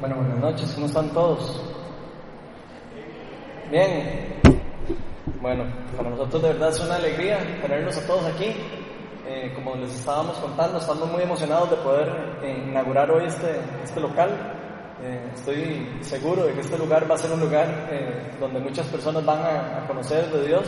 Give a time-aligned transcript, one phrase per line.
[0.00, 1.60] Bueno, buenas noches, ¿cómo están todos?
[3.70, 4.40] Bien.
[5.42, 8.46] Bueno, para nosotros de verdad es una alegría tenerlos a todos aquí.
[9.28, 12.08] Eh, como les estábamos contando, estamos muy emocionados de poder
[12.42, 14.30] eh, inaugurar hoy este, este local.
[15.02, 17.68] Eh, estoy seguro de que este lugar va a ser un lugar
[18.40, 20.64] donde muchas personas van a, a conocer de Dios.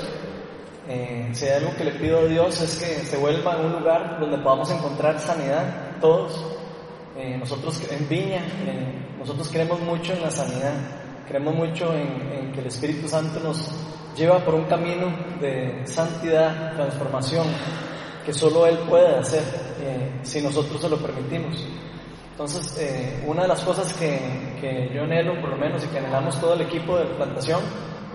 [1.32, 4.36] si hay algo que le pido a Dios es que se vuelva un lugar donde
[4.36, 5.64] podamos encontrar sanidad
[6.02, 6.38] todos.
[7.38, 8.42] nosotros en Viña,
[9.22, 10.74] nosotros creemos mucho en la sanidad,
[11.28, 13.70] creemos mucho en, en que el Espíritu Santo nos
[14.16, 17.46] lleva por un camino de santidad, transformación,
[18.26, 19.44] que solo Él puede hacer
[19.80, 21.64] eh, si nosotros se lo permitimos.
[22.32, 25.98] Entonces, eh, una de las cosas que, que, yo anhelo, por lo menos, y que
[25.98, 27.60] anhelamos todo el equipo de plantación,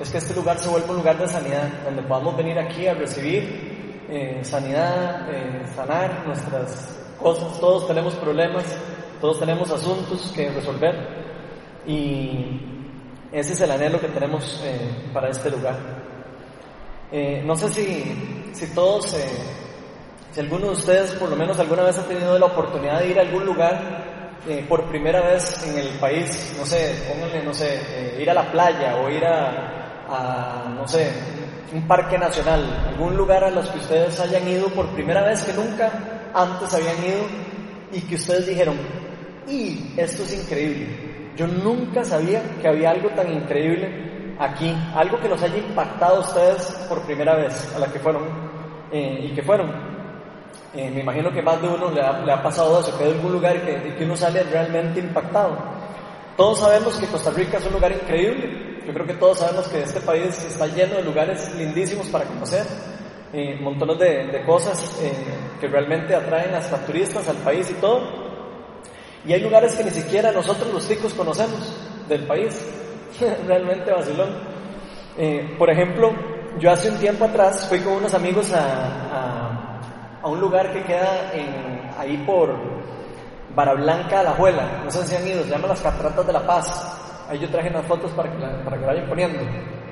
[0.01, 2.93] es que este lugar se vuelva un lugar de sanidad, donde podamos venir aquí a
[2.93, 5.25] recibir eh, sanidad,
[5.73, 7.57] sanar nuestras cosas.
[7.61, 8.65] Todos tenemos problemas,
[9.19, 10.95] todos tenemos asuntos que resolver,
[11.85, 12.61] y
[13.31, 14.61] ese es el anhelo que tenemos
[15.13, 15.75] para este lugar.
[17.43, 19.15] no sé si, si todos
[20.31, 23.17] si alguno de ustedes por lo menos alguna vez ha tenido la oportunidad de ir
[23.17, 27.81] a algún lugar eh, por primera vez en el país, no sé, pónganle, no sé,
[27.89, 31.11] eh, ir a la playa o ir a, no sé,
[31.73, 35.53] un parque nacional, algún lugar a los que ustedes hayan ido por primera vez que
[35.53, 35.91] nunca
[36.33, 37.25] antes habían ido
[37.91, 38.77] y que ustedes dijeron,
[39.47, 40.87] y esto es increíble,
[41.35, 46.19] yo nunca sabía que había algo tan increíble aquí, algo que los haya impactado a
[46.19, 48.23] ustedes por primera vez a la que fueron
[48.91, 49.71] eh, y que fueron.
[50.73, 53.11] Eh, me imagino que más de uno le ha, le ha pasado eso, que de
[53.11, 55.57] algún lugar que, que, uno sale realmente impactado.
[56.35, 58.81] Todos sabemos que Costa Rica es un lugar increíble.
[58.85, 62.65] Yo creo que todos sabemos que este país está lleno de lugares lindísimos para conocer.
[63.33, 65.11] Eh, montones de, de cosas eh,
[65.59, 68.26] que realmente atraen hasta turistas al país y todo.
[69.27, 71.75] Y hay lugares que ni siquiera nosotros los ticos conocemos
[72.07, 72.57] del país.
[73.47, 74.29] realmente vacilón.
[75.17, 76.11] Eh, por ejemplo,
[76.59, 78.63] yo hace un tiempo atrás fui con unos amigos a,
[79.11, 79.67] a
[80.21, 82.53] a un lugar que queda en, ahí por
[83.55, 87.27] Barablanca, La Juela, no sé si han ido, se llama las Cataratas de la Paz.
[87.29, 89.39] Ahí yo traje unas fotos para que, para que vayan poniendo.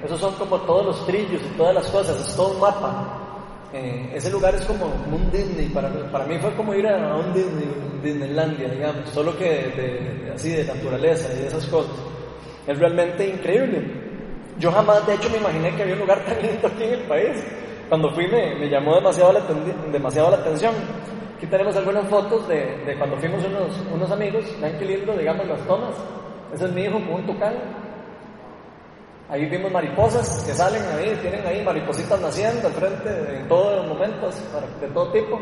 [0.03, 3.24] Esos son como todos los trillos y todas las cosas, es todo un mapa.
[3.73, 7.33] Eh, ese lugar es como un Disney, para, para mí fue como ir a, un
[7.33, 7.67] Disney,
[8.01, 11.91] Disneylandia, digamos, solo que de, así de naturaleza y de esas cosas.
[12.67, 13.83] Es realmente increíble.
[14.57, 17.01] Yo jamás, de hecho, me imaginé que había un lugar tan lindo aquí en el
[17.01, 17.43] país.
[17.89, 19.41] Cuando fui me, me llamó demasiado la,
[19.91, 20.73] demasiado la atención.
[21.37, 24.45] Aquí tenemos algunas fotos de, de cuando fuimos unos, unos amigos.
[24.61, 25.95] Vean qué lindo, digamos, las tomas.
[26.53, 27.53] Ese es mi hijo con un tucán.
[29.27, 33.87] Ahí vimos mariposas que salen ahí, tienen ahí maripositas naciendo al frente en todos los
[33.87, 34.35] momentos,
[34.79, 35.39] de todo tipo.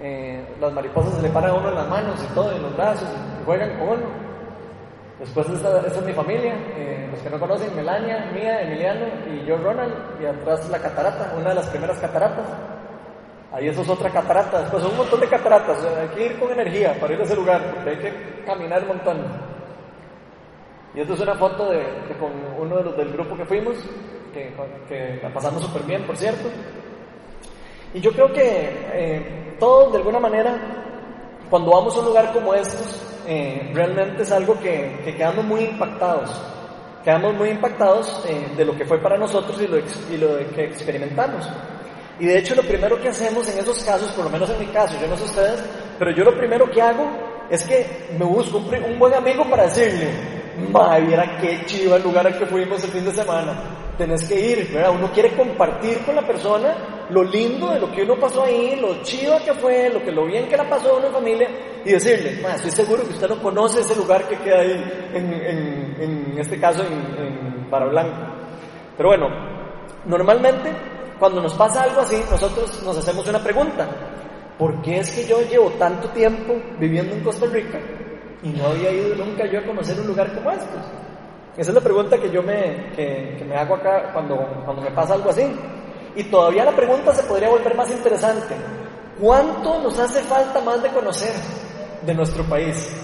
[0.00, 2.76] Eh, las mariposas se le paran a uno en las manos y todo, en los
[2.76, 3.08] brazos,
[3.44, 4.26] juegan con uno.
[5.20, 9.56] Después esta es mi familia, eh, los que no conocen, Melania, Mía, Emiliano y yo
[9.56, 12.46] Ronald, y atrás la catarata, una de las primeras cataratas.
[13.52, 16.94] Ahí eso es otra catarata, después un montón de cataratas, hay que ir con energía
[17.00, 19.55] para ir a ese lugar, porque hay que caminar un montón.
[20.96, 21.84] Y esto es una foto de,
[22.18, 23.76] con uno de los del grupo que fuimos,
[24.32, 24.50] que,
[24.88, 26.48] que la pasamos súper bien, por cierto.
[27.92, 28.42] Y yo creo que
[28.94, 30.58] eh, todos, de alguna manera,
[31.50, 36.30] cuando vamos a un lugar como estos, eh, realmente es algo que, quedamos muy impactados.
[37.04, 40.64] Quedamos muy impactados eh, de lo que fue para nosotros y lo, y lo que
[40.64, 41.46] experimentamos.
[42.18, 44.66] Y de hecho lo primero que hacemos en esos casos, por lo menos en mi
[44.68, 45.62] caso, yo no sé ustedes,
[45.98, 47.06] pero yo lo primero que hago
[47.50, 50.08] es que me busco un, buen amigo para decirle,
[50.70, 53.54] madre, viera qué chido el lugar al que fuimos el fin de semana.
[53.96, 54.92] Tenés que ir, ¿verdad?
[54.94, 59.02] Uno quiere compartir con la persona lo lindo de lo que uno pasó ahí, lo
[59.02, 61.48] chido que fue, lo que lo bien que la pasó una familia
[61.84, 66.58] y decirle, estoy seguro que usted no conoce ese lugar que queda ahí, en, este
[66.58, 68.16] caso en, en Blanco.
[68.96, 69.28] Pero bueno,
[70.04, 70.72] normalmente
[71.18, 73.88] cuando nos pasa algo así, nosotros nos hacemos una pregunta.
[74.58, 77.78] ¿Por qué es que yo llevo tanto tiempo viviendo en Costa Rica
[78.42, 80.80] y no había ido nunca yo a conocer un lugar como estos?
[81.56, 85.14] Esa es la pregunta que yo me, que, me hago acá cuando, cuando me pasa
[85.14, 85.42] algo así.
[86.14, 88.54] Y todavía la pregunta se podría volver más interesante.
[89.20, 91.32] ¿Cuánto nos hace falta más de conocer
[92.02, 92.94] de nuestro país?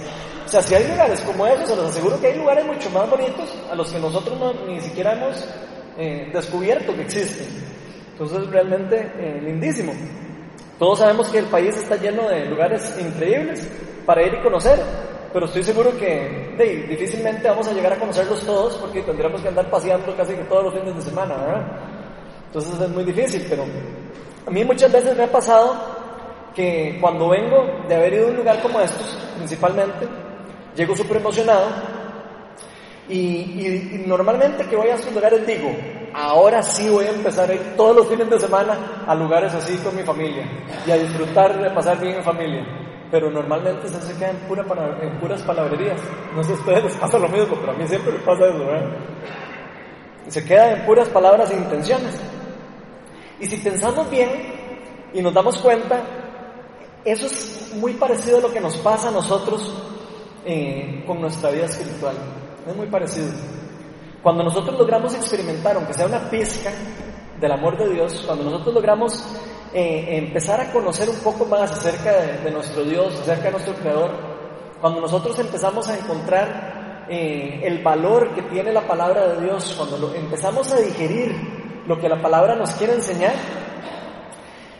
[0.45, 3.09] O sea, si hay lugares como esos, se los aseguro que hay lugares mucho más
[3.09, 5.49] bonitos a los que nosotros no, ni siquiera hemos
[5.97, 7.47] eh, descubierto que existen.
[8.13, 9.93] Entonces, realmente eh, lindísimo.
[10.83, 13.69] Todos sabemos que el país está lleno de lugares increíbles
[14.05, 14.81] para ir y conocer,
[15.33, 16.57] pero estoy seguro que
[16.89, 20.65] difícilmente vamos a llegar a conocerlos todos porque tendríamos que andar paseando casi que todos
[20.65, 21.63] los fines de semana, ¿verdad?
[22.47, 23.65] Entonces es muy difícil, pero
[24.45, 25.77] a mí muchas veces me ha pasado
[26.53, 29.07] que cuando vengo de haber ido a un lugar como estos,
[29.37, 30.09] principalmente,
[30.75, 31.67] llego súper emocionado
[33.09, 35.71] y, normalmente que voy a esos lugares digo,
[36.15, 39.77] ahora sí voy a empezar a ir todos los fines de semana a lugares así
[39.79, 40.45] con mi familia
[40.87, 42.67] y a disfrutar de pasar bien en familia.
[43.11, 44.65] Pero normalmente se queda en, pura,
[45.03, 46.01] en puras palabrerías.
[46.35, 48.47] No sé si a ustedes les pasa lo mismo, pero a mí siempre me pasa
[48.47, 48.91] eso, ¿verdad?
[50.29, 52.19] Se queda en puras palabras e intenciones.
[53.39, 54.31] Y si pensamos bien
[55.13, 56.01] y nos damos cuenta,
[57.05, 59.75] eso es muy parecido a lo que nos pasa a nosotros
[60.47, 62.15] eh, con nuestra vida espiritual.
[62.67, 63.29] Es muy parecido.
[64.23, 66.71] Cuando nosotros logramos experimentar, aunque sea una pizca
[67.41, 69.25] del amor de Dios, cuando nosotros logramos
[69.75, 72.13] eh, empezar a conocer un poco más acerca
[72.45, 74.11] de, nuestro Dios, acerca de nuestro Creador,
[74.81, 80.15] cuando nosotros empezamos a encontrar eh, el valor que tiene la palabra de Dios, cuando
[80.15, 81.35] empezamos a digerir
[81.89, 83.35] lo que la palabra nos quiere enseñar,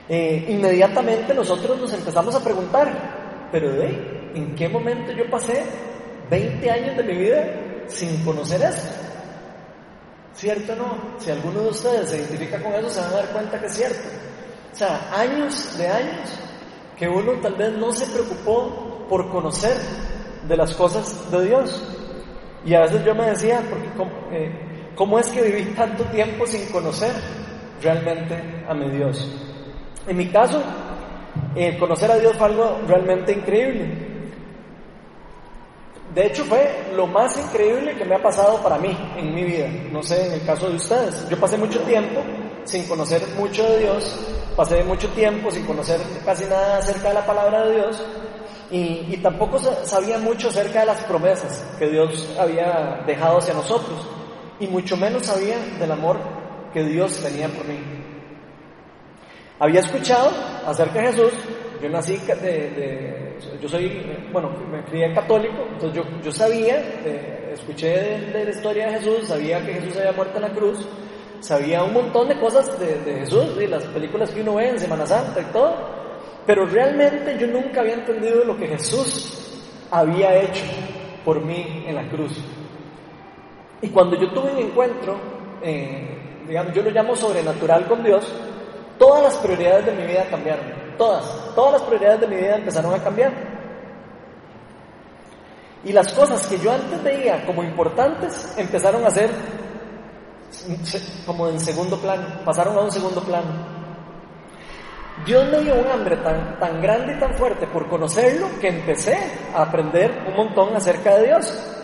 [0.09, 5.65] eh, inmediatamente nosotros nos empezamos a preguntar, pero ¿de ¿en qué momento yo pasé
[6.31, 7.55] 20 años de mi vida
[7.89, 9.12] sin conocer eso.
[10.35, 10.99] ¿Cierto o no?
[11.19, 13.75] Si alguno de ustedes se identifica con eso, se van a dar cuenta que es
[13.75, 14.09] cierto.
[14.73, 16.31] O sea, años de años
[16.97, 19.77] que uno tal vez no se preocupó por conocer
[20.49, 21.83] de las cosas de Dios.
[22.65, 23.89] Y a veces yo me decía, porque,
[24.33, 27.13] eh, ¿cómo, es que viví tanto tiempo sin conocer
[27.83, 29.29] realmente a mi Dios?
[30.07, 30.63] En mi caso,
[31.55, 34.12] eh, conocer a Dios fue algo realmente increíble.
[36.15, 39.69] De hecho fue lo más increíble que me ha pasado para mí en mi vida.
[39.91, 41.29] No sé, en el caso de ustedes.
[41.29, 42.21] Yo pasé mucho tiempo
[42.65, 44.19] sin conocer mucho de Dios,
[44.55, 48.03] pasé mucho tiempo sin conocer casi nada acerca de la palabra de Dios
[48.71, 54.07] y, tampoco sabía mucho acerca de las promesas que Dios había dejado hacia nosotros
[54.61, 56.17] y mucho menos sabía del amor
[56.73, 57.79] que Dios tenía por mí.
[59.59, 60.31] Había escuchado
[60.67, 61.33] acerca de Jesús,
[61.83, 63.22] yo nací de,
[63.61, 64.03] yo soy,
[64.33, 69.29] bueno, me crié católico, entonces yo, yo sabía, eh, escuché de, la historia de Jesús,
[69.29, 70.89] sabía que Jesús había muerto en la cruz,
[71.41, 75.07] sabía un montón de cosas de, Jesús, y las películas que uno ve en Semana
[75.07, 75.75] Santa y todo,
[76.47, 79.61] pero realmente yo nunca había entendido lo que Jesús
[79.91, 80.65] había hecho
[81.25, 82.33] por mí en la cruz.
[83.81, 85.17] Y cuando yo tuve un encuentro,
[85.63, 88.33] eh, digamos, yo lo llamo sobrenatural con Dios,
[88.99, 90.82] todas las prioridades de mi vida cambiaron.
[90.97, 93.33] Todas, todas las prioridades de mi vida empezaron a cambiar.
[95.85, 99.31] Y las cosas que yo antes veía como importantes empezaron a ser
[101.27, 103.83] como en segundo plano, pasaron a un segundo plano.
[105.27, 109.17] Dios me dio un hambre tan, tan grande y tan fuerte por conocerlo que empecé
[109.55, 111.79] a aprender un montón acerca de Dios.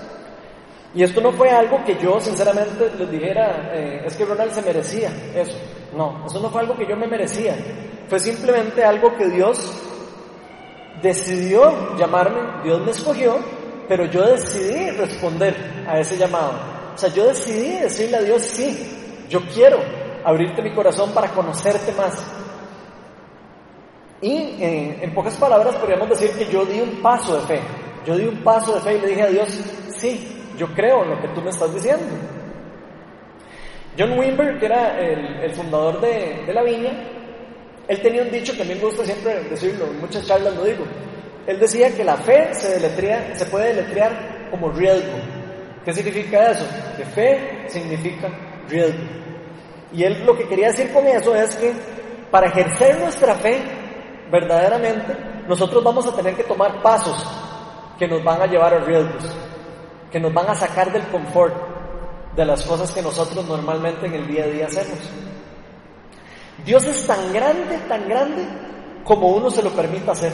[0.94, 4.62] Y esto no fue algo que yo sinceramente les dijera, eh, es que Ronald se
[4.62, 5.56] merecía eso.
[5.94, 7.55] No, eso no fue algo que yo me merecía.
[8.08, 9.72] Fue simplemente algo que Dios
[11.02, 13.38] decidió llamarme, Dios me escogió,
[13.87, 15.55] pero yo decidí responder
[15.87, 16.52] a ese llamado.
[16.94, 19.78] O sea, yo decidí decirle a Dios, sí, yo quiero
[20.25, 22.14] abrirte mi corazón para conocerte más.
[24.20, 27.60] Y eh, en pocas palabras podríamos decir que yo di un paso de fe.
[28.05, 29.49] Yo di un paso de fe y le dije a Dios,
[29.99, 32.06] sí, yo creo en lo que tú me estás diciendo.
[33.99, 37.18] John Wimber, que era el, fundador de, de la viña,
[37.88, 40.64] él tenía un dicho que a mí me gusta siempre decirlo, en muchas charlas lo
[40.64, 40.85] digo.
[41.46, 45.19] Él decía que la fe se, deletrea, se puede deletrear como riesgo.
[45.84, 46.67] ¿Qué significa eso?
[46.98, 48.29] Que fe significa
[48.69, 49.03] riesgo.
[49.91, 51.72] Y él lo que quería decir con eso es que
[52.31, 53.58] para ejercer nuestra fe
[54.31, 55.17] verdaderamente,
[55.48, 57.17] nosotros vamos a tener que tomar pasos
[57.98, 59.24] que nos van a llevar a riesgos,
[60.12, 61.55] que nos van a sacar del confort
[62.36, 64.98] de las cosas que nosotros normalmente en el día a día hacemos.
[66.65, 68.46] Dios es tan grande, tan grande,
[69.05, 70.32] como uno se lo permita hacer.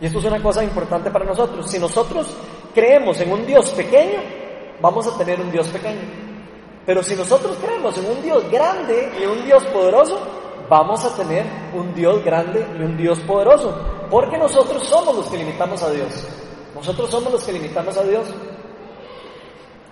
[0.00, 1.70] Y esto es una cosa importante para nosotros.
[1.70, 2.28] Si nosotros
[2.74, 4.20] creemos en un Dios pequeño,
[4.80, 6.00] vamos a tener un Dios pequeño.
[6.86, 10.18] Pero si nosotros creemos en un Dios grande y un Dios poderoso,
[10.68, 11.44] vamos a tener
[11.74, 13.76] un Dios grande y un Dios poderoso.
[14.10, 16.26] Porque nosotros somos los que limitamos a Dios.
[16.74, 18.28] Nosotros somos los que limitamos a Dios.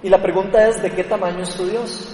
[0.02, 2.08] Y la pregunta es, ¿de qué tamaño es tu Dios?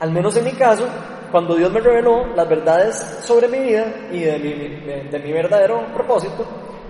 [0.00, 0.84] Al menos en mi caso,
[1.30, 4.52] cuando Dios me reveló las verdades sobre mi vida y de mi,
[5.10, 6.46] de, mi verdadero propósito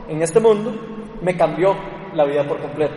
[0.08, 0.72] en este mundo,
[1.20, 1.74] me cambió
[2.14, 2.94] la vida por completo.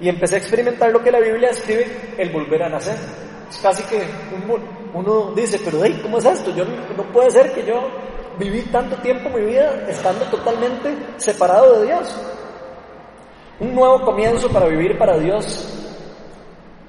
[0.00, 2.96] Y empecé a experimentar lo que la Biblia escribe, el volver a nacer.
[3.50, 4.02] Es casi que
[4.94, 6.50] uno dice, pero hey, ¿cómo es esto?
[6.54, 7.82] Yo, no puede ser que yo
[8.38, 12.20] viví tanto tiempo mi vida estando totalmente separado de Dios.
[13.58, 15.68] Un nuevo comienzo para vivir para Dios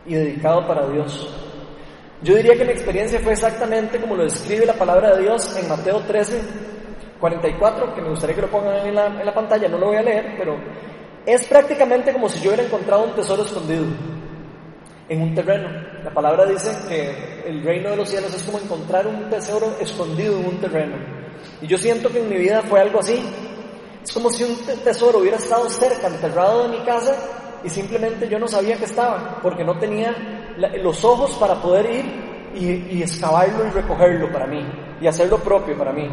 [0.06, 1.51] y dedicado para Dios.
[2.24, 5.68] Yo diría que mi experiencia fue exactamente como lo describe la palabra de Dios en
[5.68, 6.40] Mateo 13,
[7.20, 10.36] 44, que me gustaría que lo pongan en la, pantalla, no lo voy a leer,
[10.38, 10.56] pero
[11.26, 13.86] es prácticamente como si yo hubiera encontrado un tesoro escondido
[15.10, 15.68] en un terreno.
[16.04, 20.38] La palabra dice que el reino de los cielos es como encontrar un tesoro escondido
[20.38, 20.98] en un terreno.
[21.60, 23.20] Y yo siento que en mi vida fue algo así.
[24.04, 27.16] Es como si un tesoro hubiera estado cerca, enterrado de mi casa,
[27.64, 32.06] y simplemente yo no sabía que estaba, porque no tenía los ojos para poder ir
[32.56, 34.66] y, y excavarlo y recogerlo para mí,
[35.00, 36.10] y hacerlo propio para mí.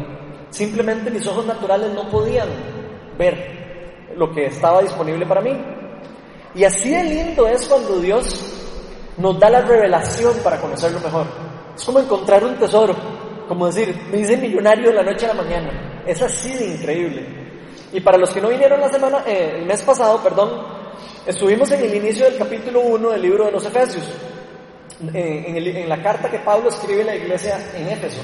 [0.49, 2.47] Simplemente mis ojos naturales no podían
[3.17, 3.59] ver
[4.15, 5.57] lo que estaba disponible para mí.
[6.55, 8.59] Y así de lindo es cuando Dios
[9.17, 11.27] nos da la revelación para conocerlo mejor.
[11.75, 12.95] Es como encontrar un tesoro,
[13.47, 16.03] como decir, me hice millonario de la noche a la mañana.
[16.05, 17.25] Es así de increíble.
[17.91, 20.78] Y para los que no vinieron la semana, eh, el mes pasado, perdón,
[21.25, 24.05] estuvimos en el inicio del capítulo 1 del libro de los Efesios,
[25.13, 28.21] eh, en, la carta que Pablo escribe a la iglesia en Éfeso.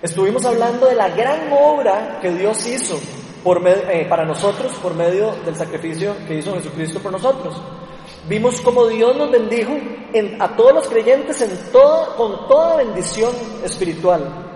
[0.00, 2.98] Estuvimos hablando de la gran obra que Dios hizo
[3.44, 7.60] eh, para nosotros por medio del sacrificio que hizo Jesucristo por nosotros.
[8.28, 9.72] Vimos cómo Dios nos bendijo
[10.38, 11.50] a todos los creyentes en
[12.16, 13.32] con toda bendición
[13.64, 14.48] espiritual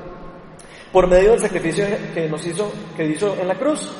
[0.93, 3.91] por medio del sacrificio que hizo en la cruz.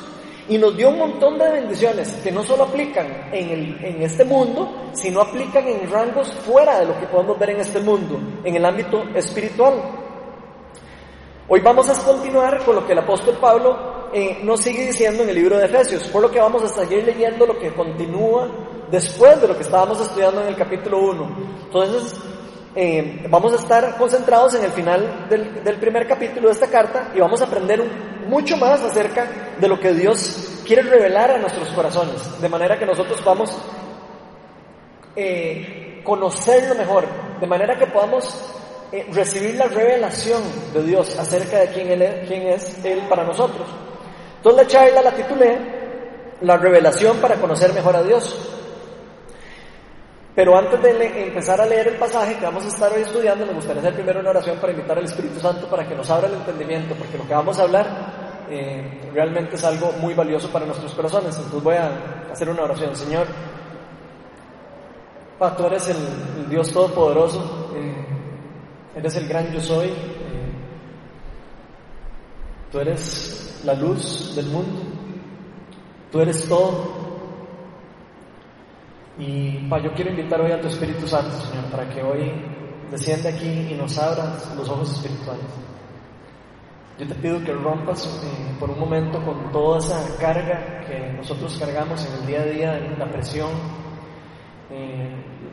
[0.49, 4.25] Y nos dio un montón de bendiciones que no solo aplican en, el, en este
[4.25, 8.55] mundo, sino aplican en rangos fuera de lo que podemos ver en este mundo, en
[8.55, 9.73] el ámbito espiritual.
[11.47, 15.29] Hoy vamos a continuar con lo que el apóstol Pablo eh, nos sigue diciendo en
[15.29, 18.47] el libro de Efesios, por lo que vamos a seguir leyendo lo que continúa
[18.91, 21.37] después de lo que estábamos estudiando en el capítulo 1.
[21.65, 22.21] Entonces,
[22.75, 27.19] eh, vamos a estar concentrados en el final del, primer capítulo de esta carta y
[27.19, 27.83] vamos a aprender
[28.27, 29.27] mucho más acerca
[29.59, 33.55] de lo que Dios quiere revelar a nuestros corazones, de manera que nosotros vamos
[35.15, 37.05] eh, conocerlo mejor,
[37.39, 38.51] de manera que podamos
[38.91, 40.41] eh, recibir la revelación
[40.73, 43.67] de Dios acerca de quién, él, quién es Él para nosotros.
[44.37, 45.57] Entonces la charla la titulé
[46.41, 48.52] La revelación para conocer mejor a Dios.
[50.35, 53.53] Pero antes de empezar a leer el pasaje que vamos a estar hoy estudiando, me
[53.53, 56.33] gustaría hacer primero una oración para invitar al Espíritu Santo para que nos abra el
[56.33, 60.91] entendimiento, porque lo que vamos a hablar eh, realmente es algo muy valioso para nuestros
[60.93, 61.35] corazones.
[61.35, 62.95] Entonces voy a hacer una oración.
[62.95, 63.27] Señor,
[65.57, 68.05] tú eres el, Dios Todopoderoso, eh,
[68.95, 69.93] eres el gran yo soy, eh,
[72.71, 74.81] tú eres la luz del mundo,
[76.11, 77.02] tú eres todo
[79.17, 82.31] y pa, yo quiero invitar hoy a tu Espíritu Santo, Señor, para que hoy
[82.89, 85.45] descienda aquí y nos abra los ojos espirituales.
[86.97, 91.57] Yo te pido que rompas eh, por un momento con toda esa carga que nosotros
[91.59, 93.49] cargamos en el día a día, la presión,
[94.69, 95.09] eh,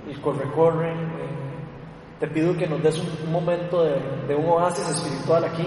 [0.08, 0.92] el corre-corre.
[0.92, 3.98] Eh, te pido que nos des un, momento de,
[4.28, 5.66] de, un oasis espiritual aquí,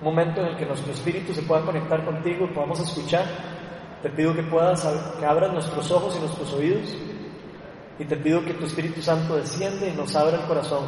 [0.00, 3.24] un momento en el que nuestro espíritu se pueda conectar contigo y podamos escuchar
[4.02, 4.86] te pido que puedas,
[5.18, 6.96] que abras nuestros ojos y nuestros oídos.
[7.98, 10.84] Y te pido que tu Espíritu Santo desciende y nos abra el corazón,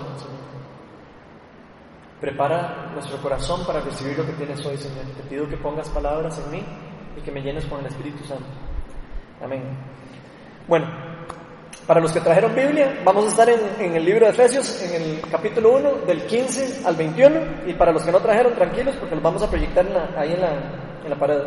[2.20, 5.04] Prepara nuestro corazón para recibir lo que tienes hoy, Señor.
[5.14, 6.64] Te pido que pongas palabras en mí
[7.18, 8.46] y que me llenes con el Espíritu Santo.
[9.42, 9.62] Amén.
[10.66, 10.86] Bueno,
[11.86, 15.20] para los que trajeron Biblia, vamos a estar en, el libro de Efesios, en el
[15.30, 17.40] capítulo 1, del 15 al 21.
[17.66, 19.84] Y para los que no trajeron, tranquilos, porque los vamos a proyectar
[20.16, 20.52] ahí en la,
[21.04, 21.42] en la pared.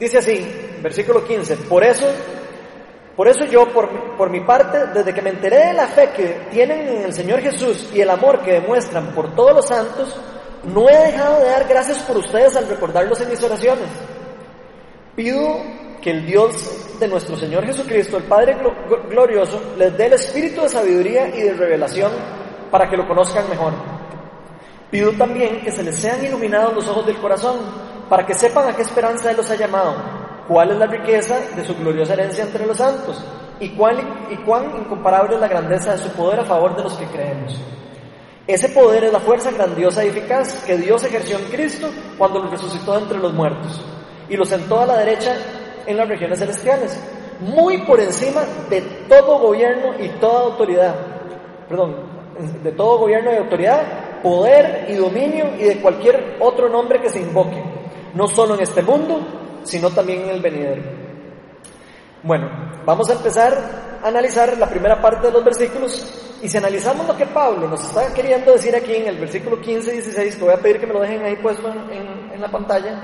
[0.00, 0.42] Dice así,
[0.82, 2.06] versículo 15, por eso,
[3.14, 6.46] por eso yo, por, por mi parte, desde que me enteré de la fe que
[6.50, 10.18] tienen en el Señor Jesús y el amor que demuestran por todos los santos,
[10.64, 13.88] no he dejado de dar gracias por ustedes al recordarlos en mis oraciones.
[15.14, 15.58] Pido
[16.00, 18.56] que el Dios de nuestro Señor Jesucristo, el Padre
[19.10, 22.10] glorioso, les dé el espíritu de sabiduría y de revelación
[22.70, 23.74] para que lo conozcan mejor.
[24.90, 27.58] Pido también que se les sean iluminados los ojos del corazón
[28.10, 29.94] para que sepan a qué esperanza Él los ha llamado,
[30.48, 33.24] cuál es la riqueza de su gloriosa herencia entre los santos
[33.60, 36.94] y, cuál, y cuán incomparable es la grandeza de su poder a favor de los
[36.94, 37.56] que creemos.
[38.48, 41.88] Ese poder es la fuerza grandiosa y eficaz que Dios ejerció en Cristo
[42.18, 43.80] cuando lo resucitó entre los muertos
[44.28, 45.36] y lo sentó a la derecha
[45.86, 47.00] en las regiones celestiales,
[47.38, 50.96] muy por encima de todo gobierno y toda autoridad,
[51.68, 51.94] perdón,
[52.60, 57.20] de todo gobierno y autoridad, poder y dominio y de cualquier otro nombre que se
[57.20, 57.79] invoque
[58.14, 59.20] no solo en este mundo,
[59.64, 60.82] sino también en el venidero.
[62.22, 62.48] Bueno,
[62.84, 67.16] vamos a empezar a analizar la primera parte de los versículos y si analizamos lo
[67.16, 70.54] que Pablo nos está queriendo decir aquí en el versículo 15 y 16, que voy
[70.54, 73.02] a pedir que me lo dejen ahí puesto en, la pantalla,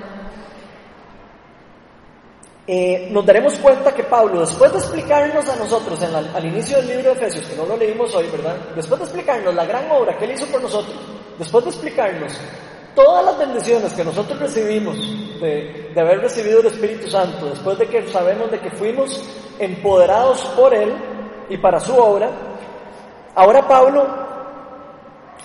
[2.67, 7.15] eh, nos daremos cuenta que Pablo, después de explicarnos a nosotros al inicio del libro
[7.15, 8.57] de Efesios, que no lo leímos hoy, ¿verdad?
[8.75, 10.97] Después de explicarnos la gran obra que él hizo por nosotros,
[11.39, 12.33] después de explicarnos
[12.97, 14.97] todas las bendiciones que nosotros recibimos
[15.41, 19.23] de, de, haber recibido el Espíritu Santo, después de que sabemos de que fuimos
[19.61, 20.93] empoderados por Él
[21.49, 22.29] y para su obra,
[23.37, 24.05] ahora Pablo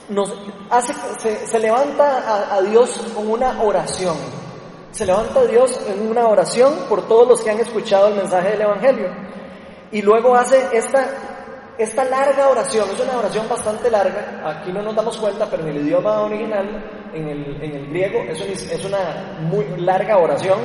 [0.10, 0.34] nos
[0.70, 4.16] hace, se, se levanta a, a Dios con una oración.
[4.92, 8.50] Se levanta a Dios en una oración por todos los que han escuchado el mensaje
[8.52, 9.10] del Evangelio.
[9.92, 11.08] Y luego hace esta
[11.78, 15.70] esta larga oración, es una oración bastante larga, aquí no nos damos cuenta, pero en
[15.70, 20.60] el idioma original, en el, en el griego, es, es una muy larga oración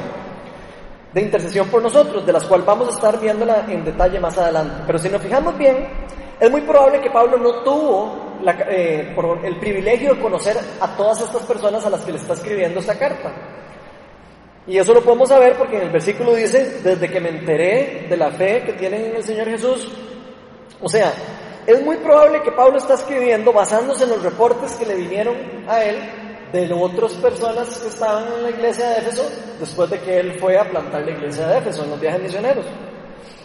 [1.16, 4.82] de intercesión por nosotros, de las cuales vamos a estar viéndola en detalle más adelante.
[4.86, 5.88] Pero si nos fijamos bien,
[6.38, 10.96] es muy probable que Pablo no tuvo la, eh, por el privilegio de conocer a
[10.96, 13.32] todas estas personas a las que le está escribiendo esta carta.
[14.66, 18.16] Y eso lo podemos saber porque en el versículo dice, desde que me enteré de
[18.18, 19.90] la fe que tienen en el Señor Jesús,
[20.82, 21.14] o sea,
[21.66, 25.34] es muy probable que Pablo está escribiendo basándose en los reportes que le vinieron
[25.66, 25.96] a él
[26.56, 29.28] de otras personas que estaban en la iglesia de Éfeso
[29.60, 32.64] después de que él fue a plantar la iglesia de Éfeso en los viajes misioneros.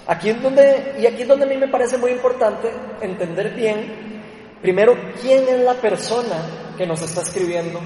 [0.07, 4.57] Aquí es donde, y aquí es donde a mí me parece muy importante entender bien,
[4.61, 7.79] primero, quién es la persona que nos está escribiendo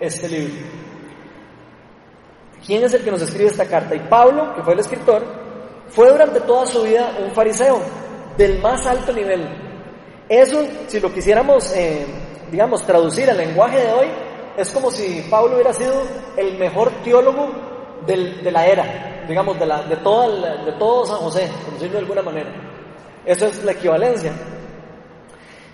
[0.00, 0.54] este libro.
[2.66, 3.94] ¿Quién es el que nos escribe esta carta?
[3.94, 5.24] Y Pablo, que fue el escritor,
[5.88, 7.80] fue durante toda su vida un fariseo
[8.36, 9.48] del más alto nivel.
[10.28, 12.06] Eso, si lo quisiéramos, eh,
[12.50, 14.06] digamos, traducir al lenguaje de hoy,
[14.56, 16.02] es como si Pablo hubiera sido
[16.36, 17.50] el mejor teólogo
[18.06, 21.98] de la era, digamos, de, la, de, toda de todo San José, por decirlo de
[21.98, 22.50] alguna manera.
[23.24, 24.32] Eso es la equivalencia.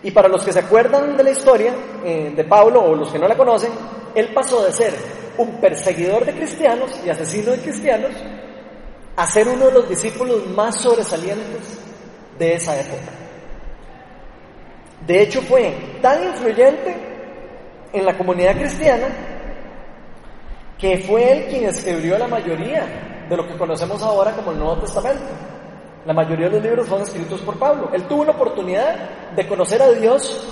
[0.03, 3.19] Y para los que se acuerdan de la historia eh, de Pablo o los que
[3.19, 3.73] no la conocen,
[4.15, 4.95] él pasó de ser
[5.39, 8.13] un perseguidor de cristianos y asesino de cristianos
[9.17, 11.79] a ser uno de los discípulos más sobresalientes
[12.39, 13.11] de esa época.
[15.07, 17.06] De hecho, fue tan influyente
[17.93, 19.07] en la comunidad cristiana
[20.79, 24.77] que fue él quien escribió la mayoría de lo que conocemos ahora como el Nuevo
[24.79, 25.25] Testamento.
[26.05, 27.91] La mayoría de los libros fueron escritos por Pablo.
[27.93, 28.95] Él tuvo la oportunidad
[29.35, 30.47] de conocer a Dios,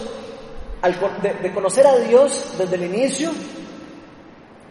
[1.43, 3.31] de, conocer a Dios desde el inicio,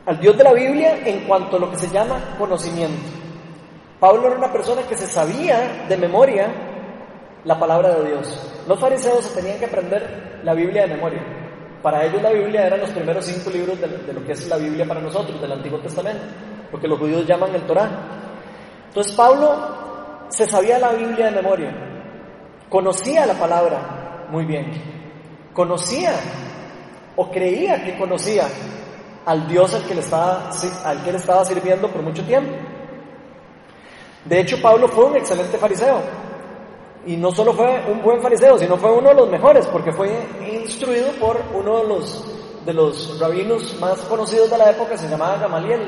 [0.06, 3.02] al Dios de la Biblia en cuanto a lo que se llama conocimiento.
[4.00, 6.54] Pablo era una persona que se sabía de memoria
[7.46, 8.64] la palabra de Dios.
[8.68, 11.43] Los fariseos se tenían que aprender la Biblia de memoria.
[11.84, 14.88] Para ellos la Biblia eran los primeros cinco libros de, lo que es la Biblia
[14.88, 16.24] para nosotros, del Antiguo Testamento,
[16.72, 17.90] lo que los judíos llaman el Torá.
[18.88, 21.76] Entonces Pablo se sabía la Biblia de memoria,
[22.70, 24.72] conocía la palabra muy bien,
[25.54, 26.14] conocía
[27.18, 28.48] o creía que conocía
[29.26, 30.50] al Dios al que le estaba,
[30.86, 32.54] al que le estaba sirviendo por mucho tiempo.
[34.24, 36.02] De hecho, Pablo fue un excelente fariseo.
[37.06, 40.10] Y no solo fue un buen fariseo, sino fue uno de los mejores, porque fue
[40.54, 45.38] instruido por uno de los, de los rabinos más conocidos de la época, se llamaba
[45.38, 45.82] Gamaliel.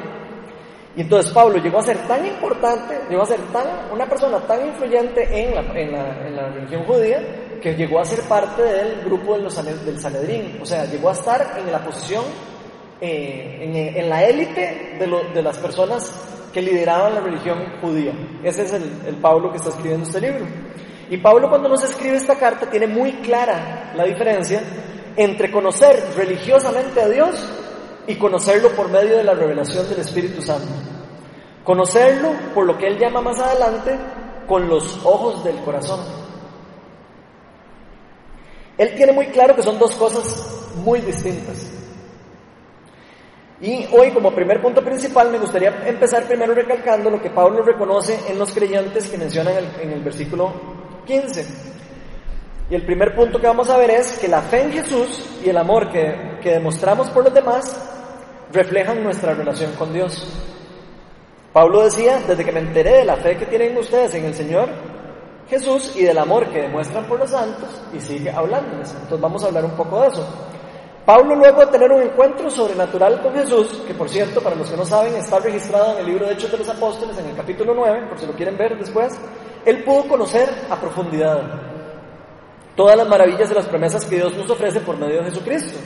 [0.98, 4.66] Y entonces Pablo llegó a ser tan importante, llegó a ser tan, una persona tan
[4.68, 7.22] influyente en la, en la, en la religión judía,
[7.62, 10.60] que llegó a ser parte del grupo de los, del Sanedrín.
[10.62, 12.24] O sea, llegó a estar en la posición,
[13.02, 18.14] eh, en, en, la élite de, lo, de las personas que lideraban la religión judía.
[18.42, 20.46] Ese es el, el Pablo que está escribiendo este libro.
[21.10, 24.62] Y Pablo cuando nos escribe esta carta tiene muy clara la diferencia
[25.16, 27.48] entre conocer religiosamente a Dios
[28.08, 30.68] y conocerlo por medio de la revelación del Espíritu Santo.
[31.64, 33.98] Conocerlo por lo que él llama más adelante
[34.48, 36.00] con los ojos del corazón.
[38.78, 41.72] Él tiene muy claro que son dos cosas muy distintas.
[43.62, 48.20] Y hoy como primer punto principal me gustaría empezar primero recalcando lo que Pablo reconoce
[48.28, 51.46] en los creyentes que menciona en el, en el versículo 15.
[52.70, 55.50] Y el primer punto que vamos a ver es que la fe en Jesús y
[55.50, 57.78] el amor que, que demostramos por los demás
[58.52, 60.28] reflejan nuestra relación con Dios.
[61.54, 64.70] Pablo decía, desde que me enteré de la fe que tienen ustedes en el Señor
[65.50, 68.92] Jesús y del amor que demuestran por los santos, y sigue hablándoles.
[68.92, 70.28] Entonces vamos a hablar un poco de eso.
[71.06, 74.78] Pablo luego de tener un encuentro sobrenatural con Jesús, que por cierto, para los que
[74.78, 77.76] no saben, está registrado en el libro de Hechos de los Apóstoles, en el capítulo
[77.76, 79.14] 9, por si lo quieren ver después,
[79.66, 81.42] él pudo conocer a profundidad
[82.76, 85.80] todas las maravillas de las promesas que Dios nos ofrece por medio de Jesucristo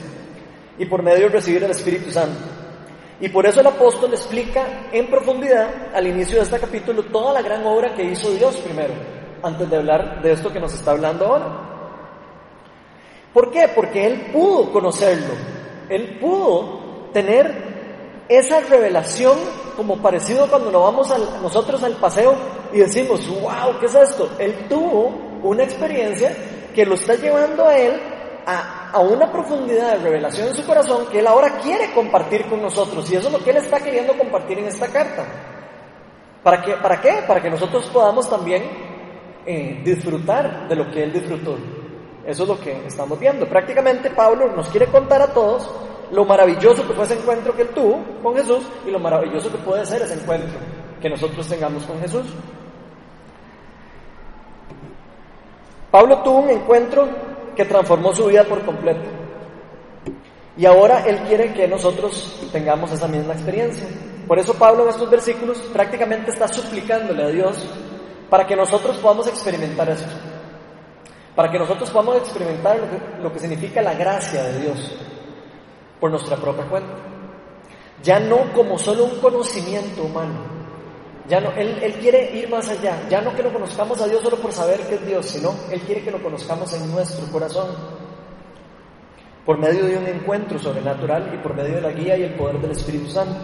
[0.77, 2.39] y por medio de recibir el Espíritu Santo.
[3.21, 7.41] Y por eso el apóstol explica en profundidad al inicio de este capítulo toda la
[7.41, 8.93] gran obra que hizo Dios primero,
[9.43, 11.69] antes de hablar de esto que nos está hablando ahora.
[13.33, 13.69] ¿Por qué?
[13.75, 15.33] Porque él pudo conocerlo,
[15.89, 17.68] él pudo tener
[18.29, 19.37] esa revelación
[19.75, 22.35] como parecido cuando nos vamos nosotros al paseo
[22.71, 24.29] y decimos, wow, ¿qué es esto?
[24.39, 25.11] Él tuvo
[25.43, 26.35] una experiencia
[26.73, 27.99] que lo está llevando a él
[28.45, 32.61] a a, una profundidad de revelación en su corazón que Él ahora quiere compartir con
[32.61, 33.09] nosotros.
[33.11, 35.25] Y eso es lo que Él está queriendo compartir en esta carta.
[36.43, 36.73] ¿Para qué?
[36.73, 37.23] ¿Para, qué?
[37.27, 38.63] Para que nosotros podamos también
[39.45, 41.57] eh, disfrutar de lo que Él disfrutó.
[42.25, 43.47] Eso es lo que estamos viendo.
[43.47, 45.69] Prácticamente Pablo nos quiere contar a todos
[46.11, 49.57] lo maravilloso que fue ese encuentro que él tuvo con Jesús y lo maravilloso que
[49.59, 50.57] puede ser ese encuentro
[51.01, 52.25] que nosotros tengamos con Jesús.
[55.91, 57.07] Pablo tuvo un encuentro
[57.55, 59.01] que transformó su vida por completo.
[60.57, 63.87] Y ahora Él quiere que nosotros tengamos esa misma experiencia.
[64.27, 67.65] Por eso Pablo en estos versículos prácticamente está suplicándole a Dios
[68.29, 70.05] para que nosotros podamos experimentar eso.
[71.35, 74.99] Para que nosotros podamos experimentar lo que, lo que significa la gracia de Dios
[75.99, 76.93] por nuestra propia cuenta.
[78.03, 80.59] Ya no como solo un conocimiento humano,
[81.29, 83.07] ya no, él, quiere ir más allá.
[83.07, 85.79] Ya no que lo conozcamos a Dios solo por saber que es Dios, sino Él
[85.81, 87.67] quiere que lo conozcamos en nuestro corazón.
[89.45, 92.59] Por medio de un encuentro sobrenatural y por medio de la guía y el poder
[92.59, 93.39] del Espíritu Santo.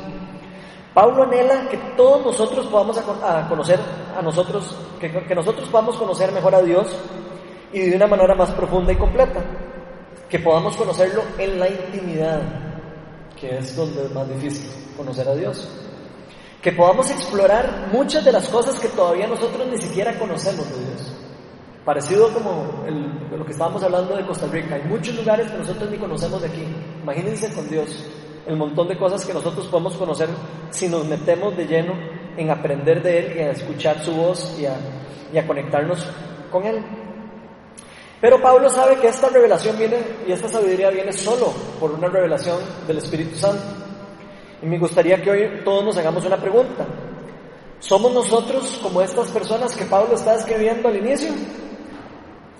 [0.95, 3.79] Pablo anhela que todos nosotros podamos a conocer
[4.17, 6.87] a nosotros, que, que nosotros podamos conocer mejor a Dios
[7.71, 9.43] y de una manera más profunda y completa.
[10.29, 12.41] Que podamos conocerlo en la intimidad,
[13.39, 15.67] que es donde es más difícil conocer a Dios
[16.65, 21.13] que podamos explorar muchas de las cosas que todavía nosotros ni siquiera conocemos de Dios.
[21.85, 22.83] Parecido como
[23.37, 26.47] lo que estábamos hablando de Costa Rica, hay muchos lugares que nosotros ni conocemos de
[26.47, 26.63] aquí.
[27.03, 28.03] Imagínense con Dios
[28.47, 30.27] el montón de cosas que nosotros podemos conocer
[30.71, 31.93] si nos metemos de lleno
[32.35, 34.75] en aprender de Él y a escuchar su voz y a,
[35.31, 36.03] y a conectarnos
[36.51, 36.83] con Él.
[38.25, 42.57] Pero Pablo sabe que esta revelación viene y esta sabiduría viene solo por una revelación
[42.87, 43.61] del Espíritu Santo.
[44.63, 46.87] Y me gustaría que hoy todos nos hagamos una pregunta.
[47.77, 51.33] ¿Somos nosotros como estas personas que Pablo está escribiendo al inicio?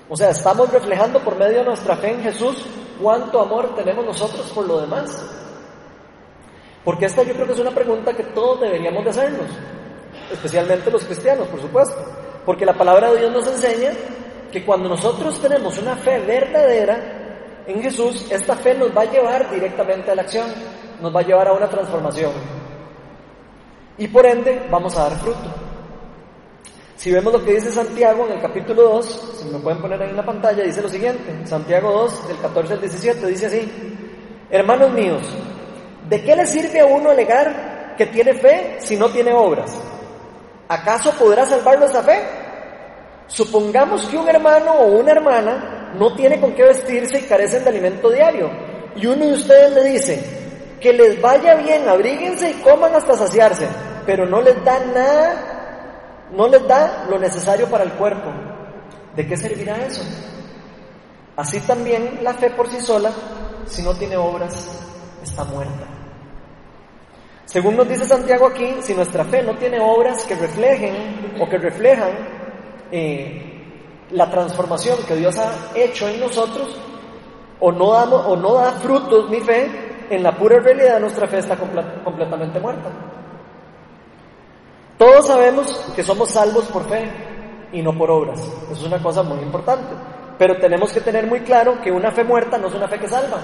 [0.07, 2.63] O sea, ¿estamos reflejando por medio de nuestra fe en Jesús
[3.01, 5.19] cuánto amor tenemos nosotros por lo demás?
[6.83, 9.47] Porque esta yo creo que es una pregunta que todos deberíamos de hacernos,
[10.31, 11.97] especialmente los cristianos, por supuesto.
[12.45, 13.93] Porque la palabra de Dios nos enseña
[14.55, 19.51] que cuando nosotros tenemos una fe verdadera en Jesús, esta fe nos va a llevar
[19.51, 20.45] directamente a la acción
[21.01, 22.31] nos va a llevar a una transformación.
[23.97, 25.53] Y por ende vamos a dar fruto.
[26.95, 30.11] Si vemos lo que dice Santiago en el capítulo 2, si me pueden poner ahí
[30.11, 33.71] en la pantalla, dice lo siguiente, Santiago 2, del 14 al 17, dice así,
[34.49, 35.21] hermanos míos,
[36.07, 39.77] ¿de qué le sirve a uno alegar que tiene fe si no tiene obras?
[40.69, 42.44] ¿Acaso podrá salvar nuestra fe?
[43.27, 47.69] Supongamos que un hermano o una hermana no tiene con qué vestirse y carecen de
[47.69, 48.49] alimento diario,
[48.95, 50.45] y uno de ustedes le dice,
[50.79, 53.67] que les vaya bien, abríguense y coman hasta saciarse,
[54.05, 58.31] pero no les da nada, no les da lo necesario para el cuerpo.
[59.15, 60.03] ¿De qué servirá eso?
[61.35, 63.11] Así también la fe por sí sola,
[63.65, 64.53] si no tiene obras,
[65.23, 65.87] está muerta.
[67.45, 71.57] Según nos dice Santiago aquí, si nuestra fe no tiene obras que reflejen o que
[71.57, 72.34] reflejan
[72.91, 76.77] eh, la transformación que Dios ha hecho en nosotros,
[77.59, 81.39] o no, damos, o no da frutos mi fe, en la pura realidad nuestra fe
[81.39, 82.89] está completamente muerta.
[84.97, 87.11] Todos sabemos que somos salvos por fe
[87.71, 88.39] y no por obras.
[88.39, 89.93] Eso es una cosa muy importante.
[90.37, 93.07] Pero tenemos que tener muy claro que una fe muerta no es una fe que
[93.07, 93.39] salva.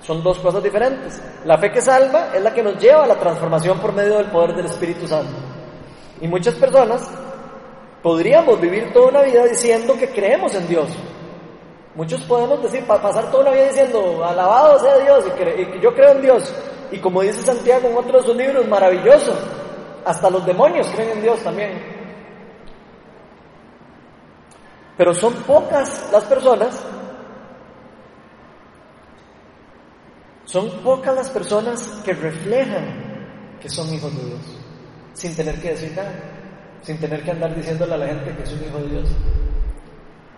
[0.00, 1.20] Son dos cosas diferentes.
[1.44, 4.26] La fe que salva es la que nos lleva a la transformación por medio del
[4.26, 5.32] poder del Espíritu Santo.
[6.20, 7.08] Y muchas personas
[8.02, 10.88] podríamos vivir toda una vida diciendo que creemos en Dios,
[11.94, 16.12] Muchos podemos decir, pasar toda la vida diciendo, alabado sea Dios, y, que yo creo
[16.12, 16.54] en Dios.
[16.90, 19.34] Y como dice Santiago en otro de sus libros, maravilloso.
[20.04, 21.92] Hasta los demonios creen en Dios también.
[24.96, 26.82] Pero son pocas las personas,
[30.44, 34.40] son pocas las personas que reflejan que son hijos de Dios,
[35.14, 36.12] sin tener que decir nada,
[36.82, 39.08] sin tener que andar diciéndole a la gente que es un hijo de Dios.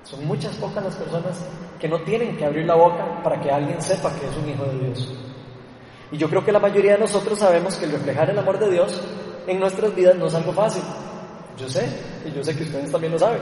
[0.05, 1.41] Son muchas pocas las personas
[1.81, 4.65] que no tienen que abrir la boca para que alguien sepa que es un hijo
[4.65, 5.15] de Dios.
[6.13, 9.01] Y yo creo que la mayoría de nosotros sabemos que reflejar el amor de Dios
[9.47, 10.83] en nuestras vidas no es algo fácil.
[11.57, 11.89] Yo sé,
[12.25, 13.41] y yo sé que ustedes también lo saben.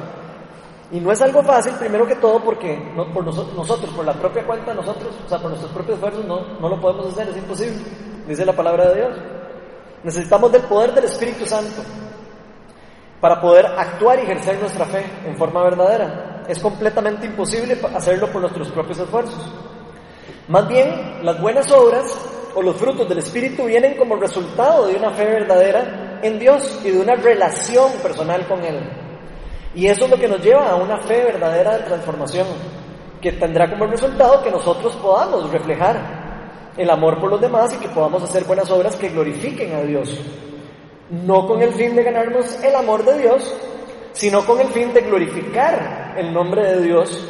[0.92, 4.46] Y no es algo fácil, primero que todo, porque no, por nosotros, por la propia
[4.46, 7.78] cuenta, nosotros, o sea, por nuestros propios esfuerzos, no, no lo podemos hacer, es imposible,
[8.28, 9.18] dice la palabra de Dios.
[10.04, 11.82] Necesitamos del poder del Espíritu Santo
[13.22, 18.40] para poder actuar y ejercer nuestra fe en forma verdadera es completamente imposible hacerlo por
[18.40, 19.48] nuestros propios esfuerzos.
[20.48, 22.04] Más bien, las buenas obras
[22.52, 26.90] o los frutos del Espíritu vienen como resultado de una fe verdadera en Dios y
[26.90, 28.80] de una relación personal con Él.
[29.72, 32.46] Y eso es lo que nos lleva a una fe verdadera de transformación.
[33.20, 37.88] que tendrá como resultado que nosotros podamos reflejar el amor por los demás y que
[37.88, 40.18] podamos hacer buenas obras que glorifiquen a Dios.
[41.12, 43.54] No con el fin de ganarnos el amor de Dios,
[44.12, 47.26] sino con el fin de glorificar el nombre de Dios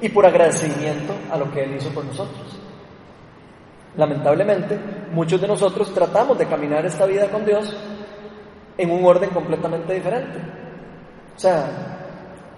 [0.00, 2.58] y por agradecimiento a lo que Él hizo por nosotros.
[3.96, 4.78] Lamentablemente,
[5.12, 7.76] muchos de nosotros tratamos de caminar esta vida con Dios
[8.78, 10.38] en un orden completamente diferente.
[11.36, 11.90] O sea,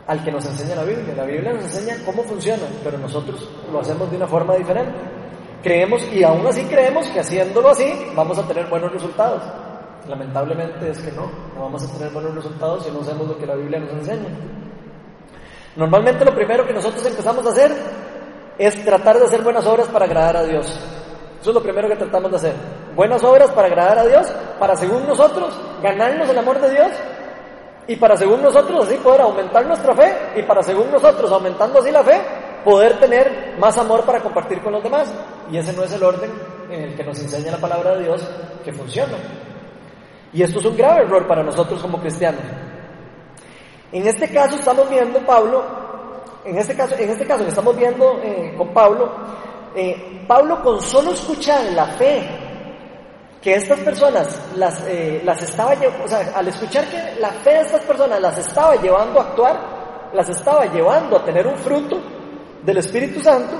[0.07, 1.14] al que nos enseña la Biblia.
[1.16, 4.92] La Biblia nos enseña cómo funciona, pero nosotros lo hacemos de una forma diferente.
[5.62, 9.42] Creemos y aún así creemos que haciéndolo así vamos a tener buenos resultados.
[10.08, 13.46] Lamentablemente es que no, no vamos a tener buenos resultados si no hacemos lo que
[13.46, 14.28] la Biblia nos enseña.
[15.76, 17.72] Normalmente lo primero que nosotros empezamos a hacer
[18.58, 20.66] es tratar de hacer buenas obras para agradar a Dios.
[21.40, 22.54] Eso es lo primero que tratamos de hacer.
[22.94, 24.26] Buenas obras para agradar a Dios,
[24.58, 26.92] para según nosotros ganarnos el amor de Dios
[27.86, 31.90] y para según nosotros así poder aumentar nuestra fe y para según nosotros aumentando así
[31.90, 32.20] la fe
[32.64, 35.12] poder tener más amor para compartir con los demás.
[35.50, 36.30] Y ese no es el orden
[36.70, 38.22] en el que nos enseña la palabra de Dios
[38.64, 39.16] que funciona.
[40.32, 42.40] Y esto es un grave error para nosotros como cristianos.
[43.92, 45.62] En este caso estamos viendo Pablo,
[46.44, 49.12] en este caso, en este caso que estamos viendo eh, con Pablo,
[49.74, 52.26] eh, Pablo con solo escuchar la fe
[53.42, 57.60] que estas personas las, eh, las estaba, o sea, al escuchar que la fe de
[57.60, 59.60] estas personas las estaba llevando a actuar,
[60.14, 62.00] las estaba llevando a tener un fruto
[62.62, 63.56] del Espíritu Santo,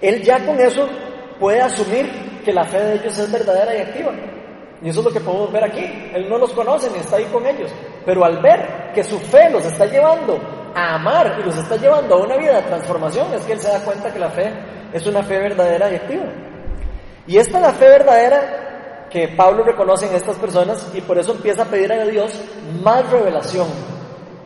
[0.00, 0.86] él ya con eso
[1.40, 4.12] puede asumir que la fe de ellos es verdadera y activa.
[4.84, 5.82] Y eso es lo que podemos ver aquí.
[6.12, 7.70] Él no los conoce ni está ahí con ellos.
[8.04, 10.38] Pero al ver que su fe los está llevando
[10.74, 13.68] a amar y los está llevando a una vida de transformación, es que él se
[13.68, 14.52] da cuenta que la fe
[14.92, 16.24] es una fe verdadera y activa.
[17.26, 21.32] Y esta es la fe verdadera que Pablo reconoce en estas personas y por eso
[21.32, 22.32] empieza a pedir a Dios
[22.82, 23.68] más revelación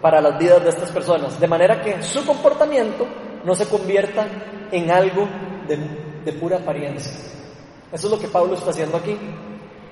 [0.00, 3.08] para las vidas de estas personas, de manera que su comportamiento
[3.44, 4.24] no se convierta
[4.70, 5.26] en algo
[5.66, 5.76] de,
[6.24, 7.12] de pura apariencia.
[7.90, 9.18] Eso es lo que Pablo está haciendo aquí.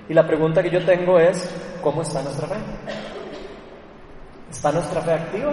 [0.09, 1.51] Y la pregunta que yo tengo es,
[1.83, 2.57] ¿cómo está nuestra fe?
[4.51, 5.53] ¿Está nuestra fe activa?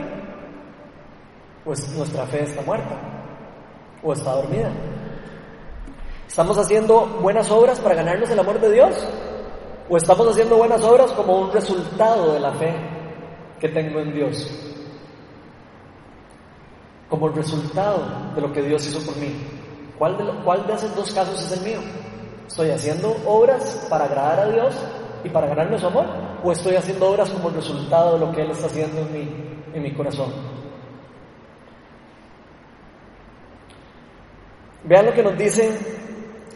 [1.66, 2.96] ¿O nuestra fe está muerta?
[4.04, 4.72] ¿O está dormida?
[6.28, 9.08] ¿Estamos haciendo buenas obras para ganarnos el amor de Dios?
[9.90, 12.74] ¿O estamos haciendo buenas obras como un resultado de la fe
[13.60, 14.50] que tengo en Dios?
[17.10, 18.04] Como el resultado
[18.36, 19.34] de lo que Dios hizo por mí.
[19.98, 22.03] ¿Cuál de, cuál de esos dos casos es el mío?
[22.48, 24.76] ¿Estoy haciendo obras para agradar a Dios
[25.24, 26.06] y para ganarme su amor?
[26.44, 29.30] ¿O estoy haciendo obras como resultado de lo que Él está haciendo en mi,
[29.74, 30.32] en mi corazón?
[34.84, 35.72] Vean lo que nos dice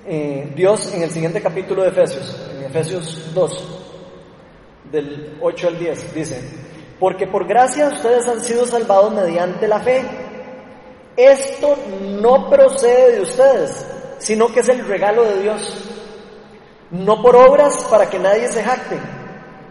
[0.06, 3.80] eh, Dios en el siguiente capítulo de Efesios, en Efesios 2,
[4.92, 6.14] del 8 al 10.
[6.14, 6.42] Dice,
[7.00, 10.04] porque por gracia ustedes han sido salvados mediante la fe.
[11.16, 11.78] Esto
[12.22, 13.86] no procede de ustedes,
[14.20, 15.94] sino que es el regalo de Dios.
[16.92, 18.98] No por obras para que nadie se jacte,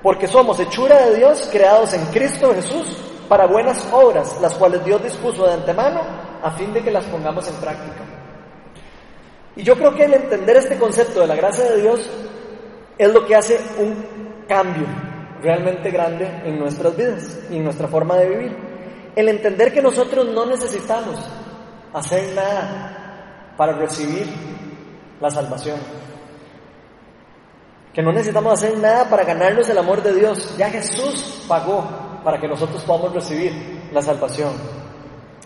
[0.03, 2.87] porque somos hechura de Dios creados en Cristo Jesús
[3.29, 6.01] para buenas obras, las cuales Dios dispuso de antemano
[6.43, 8.05] a fin de que las pongamos en práctica.
[9.57, 12.11] Y yo creo que el entender este concepto de la gracia de Dios
[12.99, 14.87] es lo que hace un cambio
[15.43, 18.57] realmente grande en nuestras vidas y en nuestra forma de vivir.
[19.15, 21.17] El entender que nosotros no necesitamos
[21.93, 23.06] hacer nada
[23.57, 24.27] para recibir
[25.21, 25.79] la salvación.
[27.93, 30.55] Que no necesitamos hacer nada para ganarnos el amor de Dios.
[30.59, 34.53] Ya Jesús pagó para que nosotros podamos recibir la salvación.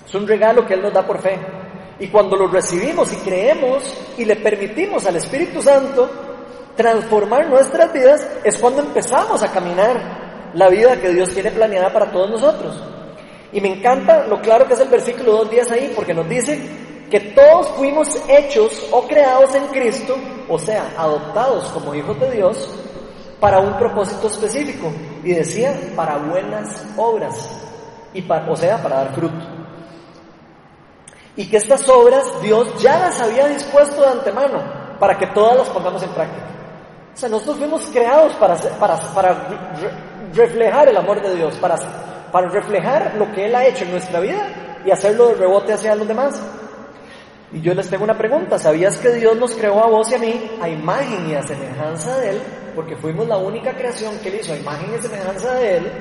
[0.04, 1.38] Es un regalo que Él nos da por fe.
[2.00, 6.10] Y cuando lo recibimos y creemos y le permitimos al Espíritu Santo
[6.74, 12.10] transformar nuestras vidas, es cuando empezamos a caminar la vida que Dios tiene planeada para
[12.10, 12.82] todos nosotros.
[13.52, 16.58] Y me encanta lo claro que es el versículo dos días ahí, porque nos dice
[17.10, 20.16] que todos fuimos hechos o creados en Cristo,
[20.48, 22.68] o sea, adoptados como hijos de Dios,
[23.40, 24.92] para un propósito específico.
[25.24, 27.50] Y decía, para buenas obras,
[28.14, 29.44] y para, o sea, para dar fruto.
[31.36, 34.62] Y que estas obras Dios ya las había dispuesto de antemano,
[34.98, 36.46] para que todas las pongamos en práctica.
[37.12, 39.48] O sea, nosotros fuimos creados para, para, para
[40.32, 41.76] reflejar el amor de Dios, para,
[42.30, 44.46] para reflejar lo que Él ha hecho en nuestra vida
[44.84, 46.40] y hacerlo de rebote hacia los demás.
[47.52, 50.18] Y yo les tengo una pregunta, ¿sabías que Dios nos creó a vos y a
[50.18, 52.42] mí a imagen y a semejanza de Él?
[52.76, 55.92] Porque fuimos la única creación que Él hizo a imagen y semejanza de Él.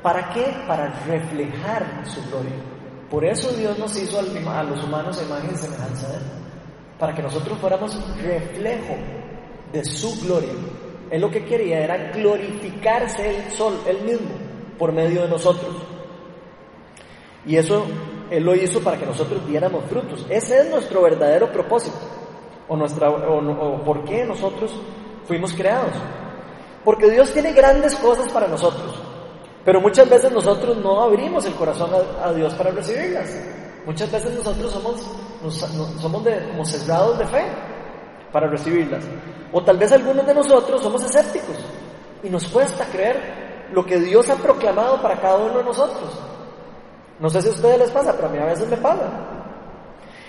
[0.00, 0.46] ¿Para qué?
[0.68, 2.52] Para reflejar su gloria.
[3.10, 6.22] Por eso Dios nos hizo a los humanos a imagen y semejanza de Él.
[7.00, 8.96] Para que nosotros fuéramos reflejo
[9.72, 10.52] de su gloria.
[11.10, 14.30] Él lo que quería era glorificarse el sol, Él mismo,
[14.78, 15.76] por medio de nosotros.
[17.44, 17.86] Y eso
[18.30, 20.26] Él lo hizo para que nosotros diéramos frutos.
[20.28, 21.96] Ese es nuestro verdadero propósito.
[22.68, 24.72] O, nuestra, o, por qué nosotros
[25.26, 25.92] fuimos creados.
[26.84, 28.94] Porque Dios tiene grandes cosas para nosotros.
[29.64, 31.90] Pero muchas veces nosotros no abrimos el corazón
[32.22, 33.34] a, Dios para recibirlas.
[33.84, 37.44] Muchas veces nosotros somos, somos de, como cerrados de fe
[38.32, 39.04] para recibirlas.
[39.52, 41.56] O tal vez algunos de nosotros somos escépticos
[42.22, 46.10] y nos cuesta creer lo que Dios ha proclamado para cada uno de nosotros.
[47.20, 49.10] No sé si a ustedes les pasa, pero a mí a veces me pasa.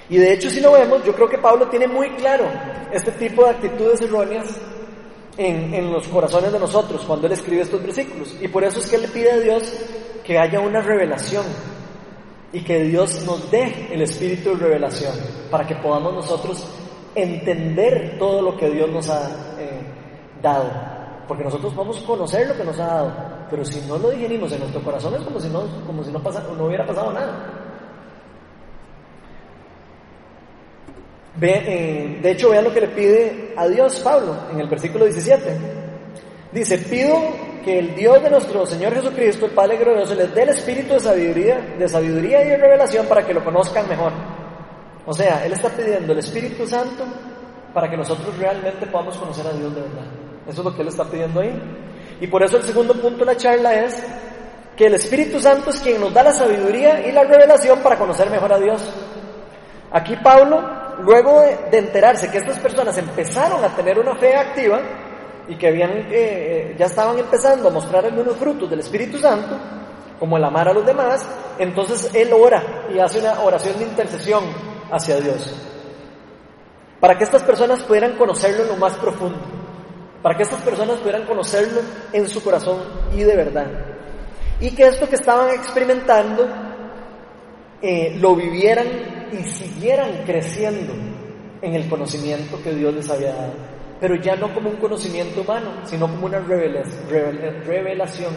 [0.09, 2.45] Y de hecho, si lo vemos, yo creo que Pablo tiene muy claro
[2.91, 4.47] este tipo de actitudes erróneas
[5.37, 8.35] en, en, los corazones de nosotros cuando él escribe estos versículos.
[8.39, 9.63] Y por eso es que él le pide a Dios
[10.23, 11.43] que haya una revelación
[12.53, 15.13] y que Dios nos dé el espíritu de revelación
[15.51, 16.65] para que podamos nosotros
[17.13, 19.81] entender todo lo que Dios nos ha eh,
[20.41, 20.71] dado.
[21.27, 23.13] Porque nosotros a conocer lo que nos ha dado,
[23.49, 26.19] pero si no lo digerimos en nuestro corazón es como si no, como si no,
[26.65, 27.53] hubiera pasado nada.
[31.35, 35.05] Ve, eh, de hecho, vean lo que le pide a Dios Pablo en el versículo
[35.05, 35.57] 17.
[36.51, 37.21] Dice, pido
[37.63, 40.99] que el Dios de nuestro Señor Jesucristo, el Padre glorioso, les dé el espíritu de
[40.99, 44.13] sabiduría, de sabiduría y de revelación para que lo conozcan mejor.
[45.05, 47.05] O sea, Él está pidiendo el Espíritu Santo
[47.73, 50.05] para que nosotros realmente podamos conocer a Dios de verdad.
[50.47, 51.86] Eso es lo que Él está pidiendo ahí.
[52.19, 54.03] Y por eso el segundo punto de la charla es
[54.75, 58.29] que el Espíritu Santo es quien nos da la sabiduría y la revelación para conocer
[58.29, 58.81] mejor a Dios.
[59.91, 60.61] Aquí Pablo
[60.99, 64.79] luego de, enterarse que estas personas empezaron a tener una fe activa
[65.47, 69.57] y que habían, eh, ya estaban empezando a mostrar algunos frutos del Espíritu Santo,
[70.19, 71.25] como el amar a los demás,
[71.57, 74.43] entonces él ora y hace una oración de intercesión
[74.91, 75.55] hacia Dios.
[76.99, 79.56] Para que estas personas pudieran conocerlo en lo más profundo.
[80.27, 81.79] Para que estas personas pudieran conocerlo
[82.11, 82.81] en su corazón
[83.15, 83.65] y de verdad.
[84.59, 86.45] Y que esto que estaban experimentando
[87.81, 88.87] eh, lo vivieran
[89.31, 90.91] y siguieran creciendo
[91.61, 93.53] en el conocimiento que Dios les había dado.
[94.01, 98.33] Pero ya no como un conocimiento humano, sino como una revelación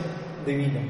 [0.47, 0.83] divina.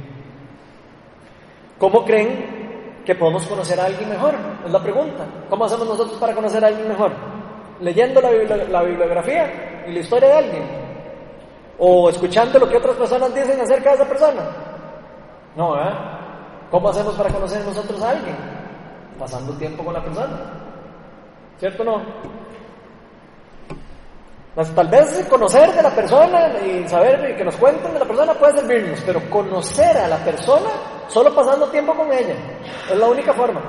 [1.79, 4.35] ¿Cómo creen que podemos conocer a alguien mejor?
[4.67, 5.27] Es la pregunta.
[5.49, 7.13] ¿Cómo hacemos nosotros para conocer a alguien mejor?
[7.81, 8.31] ¿Leyendo la,
[8.69, 10.80] la bibliografía y la historia de alguien?
[11.81, 14.43] ¿O escuchando lo que otras personas dicen acerca de esa persona?
[15.57, 15.93] No, ¿eh?
[16.71, 18.61] ¿Cómo hacemos para conocer nosotros a alguien?
[19.21, 20.41] pasando tiempo con la persona.
[21.59, 22.03] ¿Cierto o no?
[24.55, 28.35] Pues, tal vez conocer de la persona y saber que nos cuenten de la persona
[28.35, 30.71] puede servirnos, pero conocer a la persona
[31.07, 32.35] solo pasando tiempo con ella
[32.91, 33.61] es la única forma.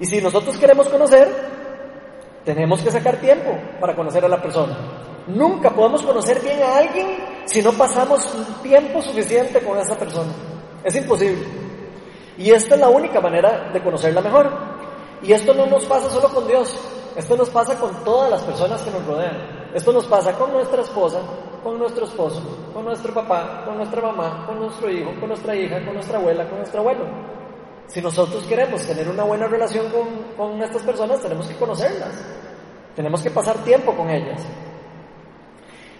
[0.00, 1.28] Y si nosotros queremos conocer,
[2.44, 4.76] tenemos que sacar tiempo para conocer a la persona.
[5.28, 7.06] Nunca podemos conocer bien a alguien
[7.44, 8.26] si no pasamos
[8.62, 10.32] tiempo suficiente con esa persona.
[10.82, 11.44] Es imposible.
[12.38, 14.50] Y esta es la única manera de conocerla mejor.
[15.22, 16.74] Y esto no nos pasa solo con Dios,
[17.16, 19.68] esto nos pasa con todas las personas que nos rodean.
[19.74, 21.20] Esto nos pasa con nuestra esposa,
[21.62, 22.40] con nuestro esposo,
[22.72, 26.48] con nuestro papá, con nuestra mamá, con nuestro hijo, con nuestra hija, con nuestra abuela,
[26.48, 27.04] con nuestro abuelo.
[27.88, 32.14] Si nosotros queremos tener una buena relación con, con estas personas, tenemos que conocerlas.
[32.96, 34.40] Tenemos que pasar tiempo con ellas.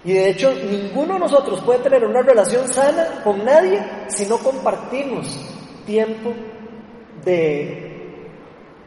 [0.04, 4.38] Y de hecho, ninguno de nosotros puede tener una relación sana con nadie si no
[4.38, 5.26] compartimos
[5.84, 6.32] tiempo
[7.24, 7.88] de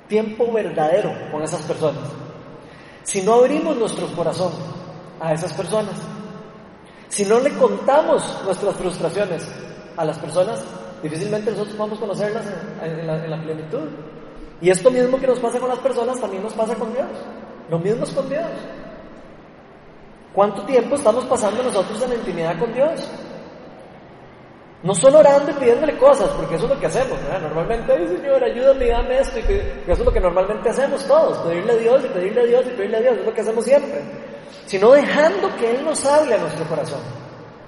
[0.08, 2.04] tiempo verdadero con esas personas.
[3.04, 4.52] Si no abrimos nuestro corazón
[5.20, 5.96] a esas personas,
[7.10, 9.48] si no le contamos nuestras frustraciones
[9.98, 10.64] a las personas,
[11.04, 12.46] difícilmente nosotros podemos conocerlas
[12.82, 13.88] en, la, en la plenitud.
[14.62, 17.08] Y esto mismo que nos pasa con las personas también nos pasa con Dios.
[17.70, 18.46] Lo mismo es con Dios.
[20.34, 23.10] ¿Cuánto tiempo estamos pasando nosotros en la intimidad con Dios?
[24.84, 28.44] No solo orando y pidiéndole cosas, porque eso es lo que hacemos, Normalmente, ay Señor,
[28.44, 32.08] ayúdame dame esto, y eso es lo que normalmente hacemos todos, pedirle a Dios y
[32.08, 34.02] pedirle a Dios y pedirle a Dios, es lo que hacemos siempre.
[34.66, 37.00] Sino dejando que Él nos hable a nuestro corazón.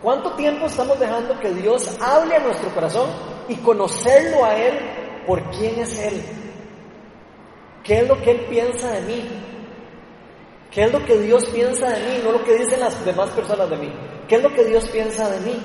[0.02, 3.10] ¿Cuánto tiempo estamos dejando que Dios hable a nuestro corazón
[3.48, 4.74] y conocerlo a Él
[5.28, 6.22] por quién es Él?
[7.84, 9.53] ¿Qué es lo que Él piensa de mí?
[10.74, 12.22] ¿Qué es lo que Dios piensa de mí?
[12.24, 13.94] No lo que dicen las demás personas de mí.
[14.28, 15.56] ¿Qué es lo que Dios piensa de mí?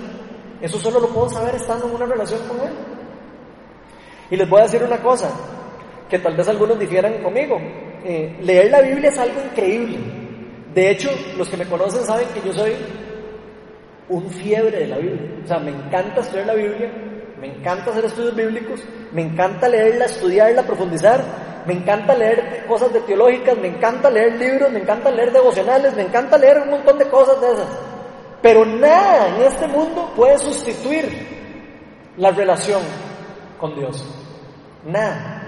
[0.61, 2.73] Eso solo lo puedo saber estando en una relación con Él.
[4.31, 5.31] Y les voy a decir una cosa,
[6.09, 7.57] que tal vez algunos difieran conmigo.
[8.05, 9.99] Eh, leer la Biblia es algo increíble.
[10.75, 12.75] De hecho, los que me conocen saben que yo soy
[14.09, 15.41] un fiebre de la Biblia.
[15.43, 16.93] O sea, me encanta estudiar la Biblia,
[17.41, 18.83] me encanta hacer estudios bíblicos,
[19.13, 21.23] me encanta leerla, estudiarla, profundizar,
[21.69, 26.01] me encanta leer cosas de teológicas, me encanta leer libros, me encanta leer devocionales, me
[26.01, 27.69] encanta leer un montón de cosas de esas.
[28.41, 32.81] Pero nada en este mundo puede sustituir la relación
[33.61, 34.03] con Dios.
[34.87, 35.43] Nada.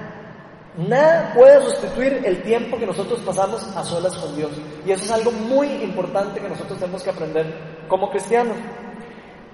[0.77, 4.51] Nada puede sustituir el tiempo que nosotros pasamos a solas con Dios.
[4.85, 7.47] Y eso es algo muy importante que nosotros tenemos que aprender
[7.89, 8.59] como cristianos.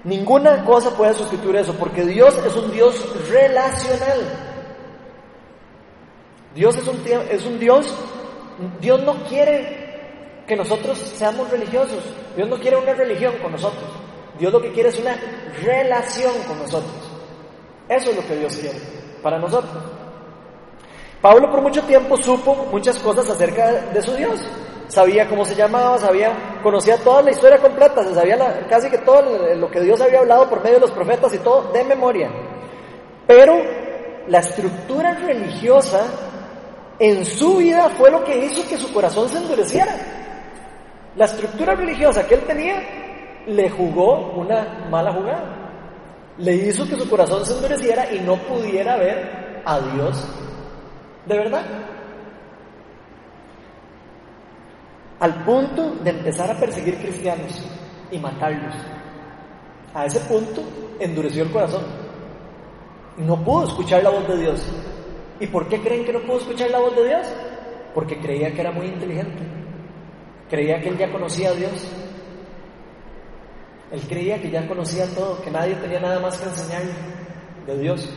[0.03, 2.93] Ninguna cosa puede sustituir eso, porque Dios es un Dios
[3.29, 4.46] relacional.
[6.57, 6.99] Dios es un,
[7.29, 7.85] es un Dios,
[8.81, 12.03] Dios no quiere que nosotros seamos religiosos,
[12.35, 13.87] Dios no quiere una religión con nosotros,
[14.39, 15.15] Dios lo que quiere es una
[15.63, 16.95] relación con nosotros.
[17.87, 18.79] Eso es lo que Dios quiere
[19.21, 19.83] para nosotros.
[21.21, 24.41] Pablo por mucho tiempo supo muchas cosas acerca de su Dios.
[24.87, 29.21] Sabía cómo se llamaba, sabía, conocía toda la historia completa, se sabía casi que todo
[29.55, 32.31] lo que Dios había hablado por medio de los profetas y todo de memoria.
[33.27, 33.61] Pero
[34.27, 36.01] la estructura religiosa
[36.99, 39.95] en su vida fue lo que hizo que su corazón se endureciera.
[41.15, 45.71] La estructura religiosa que él tenía le jugó una mala jugada.
[46.37, 50.27] Le hizo que su corazón se endureciera y no pudiera ver a Dios
[51.27, 51.63] de verdad.
[55.19, 57.63] Al punto de empezar a perseguir cristianos
[58.11, 58.75] y matarlos.
[59.93, 60.61] A ese punto
[60.99, 61.83] endureció el corazón.
[63.17, 64.63] No pudo escuchar la voz de Dios.
[65.39, 67.27] ¿Y por qué creen que no pudo escuchar la voz de Dios?
[67.93, 69.43] Porque creía que era muy inteligente.
[70.49, 71.91] Creía que él ya conocía a Dios.
[73.91, 76.91] Él creía que ya conocía todo, que nadie tenía nada más que enseñarle
[77.65, 78.09] de Dios.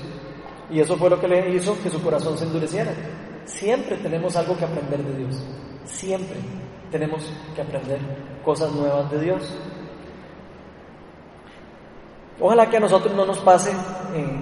[0.71, 2.93] Y eso fue lo que le hizo que su corazón se endureciera.
[3.45, 5.43] Siempre tenemos algo que aprender de Dios.
[5.85, 6.37] Siempre
[6.91, 7.99] tenemos que aprender
[8.45, 9.59] cosas nuevas de Dios.
[12.41, 13.71] Ojalá que a nosotros no nos pase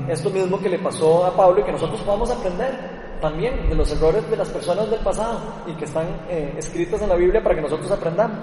[0.09, 3.91] esto mismo que le pasó a Pablo y que nosotros podamos aprender también de los
[3.93, 7.57] errores de las personas del pasado y que están eh, escritas en la Biblia para
[7.57, 8.39] que nosotros aprendamos.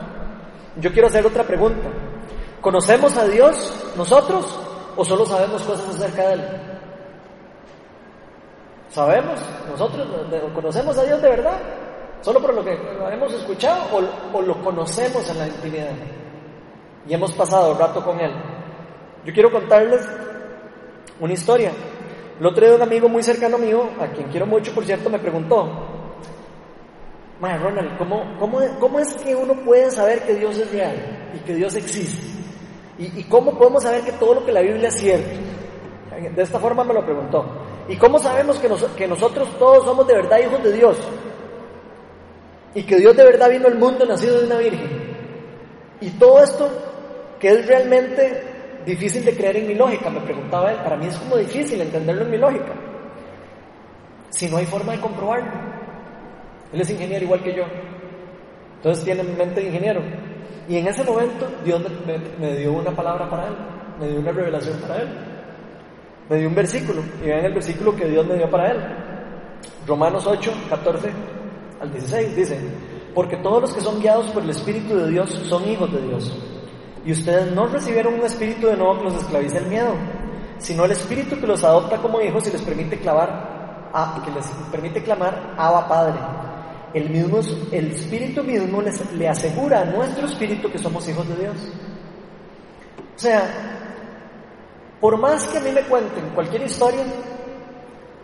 [0.78, 1.90] Yo quiero hacer otra pregunta.
[2.60, 4.60] ¿Conocemos a Dios nosotros
[4.96, 6.42] o solo sabemos cosas acerca de Él?
[8.90, 9.40] ¿Sabemos?
[9.70, 10.08] ¿Nosotros
[10.54, 11.60] conocemos a Dios de verdad?
[12.22, 12.78] ¿Solo por lo que
[13.12, 13.84] hemos escuchado
[14.34, 15.92] o, lo conocemos en la intimidad?
[17.08, 18.34] Y hemos pasado rato con Él.
[19.26, 20.08] Yo quiero contarles
[21.20, 21.72] una historia.
[22.40, 25.20] El otro día un amigo muy cercano mío, a quien quiero mucho, por cierto, me
[25.20, 25.68] preguntó,
[27.40, 31.40] Madre Ronald, ¿cómo, cómo, cómo es que uno puede saber que Dios es real y
[31.40, 32.28] que Dios existe?
[32.98, 35.38] ¿Y, ¿Y, cómo podemos saber que todo lo que la Biblia es cierto?
[36.34, 37.46] De esta forma me lo preguntó.
[37.90, 40.98] ¿Y cómo sabemos que, que nosotros todos somos de verdad hijos de Dios?
[42.74, 44.90] Y que Dios de verdad vino al mundo nacido de una virgen.
[46.00, 46.70] Y todo esto
[47.40, 48.55] que es realmente
[48.86, 52.24] difícil de creer en mi lógica, me preguntaba él, para mí es como difícil entenderlo
[52.24, 52.74] en mi lógica.
[54.30, 55.52] Si no hay forma de comprobarlo.
[56.74, 57.64] Él es ingeniero igual que yo.
[58.78, 60.02] Entonces tiene mente de ingeniero.
[60.68, 63.56] Y en ese momento Dios me, me dio una palabra para él,
[64.00, 65.08] me dio una revelación para él
[66.30, 68.78] me dio un versículo, y vean el versículo que Dios me dio para él.
[69.86, 71.10] Romanos 8, 14
[71.82, 72.60] al 16 dice,
[73.14, 76.36] porque todos los que son guiados por el Espíritu de Dios son hijos de Dios.
[77.06, 79.94] Y ustedes no recibieron un espíritu de nuevo que los esclavice el miedo,
[80.58, 84.46] sino el espíritu que los adopta como hijos y les permite clavar, a, que les
[84.72, 86.20] permite clamar Abba Padre.
[86.94, 87.40] El mismo,
[87.72, 91.56] el espíritu mismo les, le asegura a nuestro espíritu que somos hijos de Dios.
[93.16, 93.76] O sea,
[95.00, 97.04] por más que a mí me cuenten cualquier historia,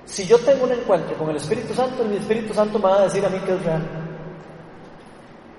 [0.05, 3.03] si yo tengo un encuentro con el Espíritu Santo, el Espíritu Santo me va a
[3.03, 3.82] decir a mí que es real.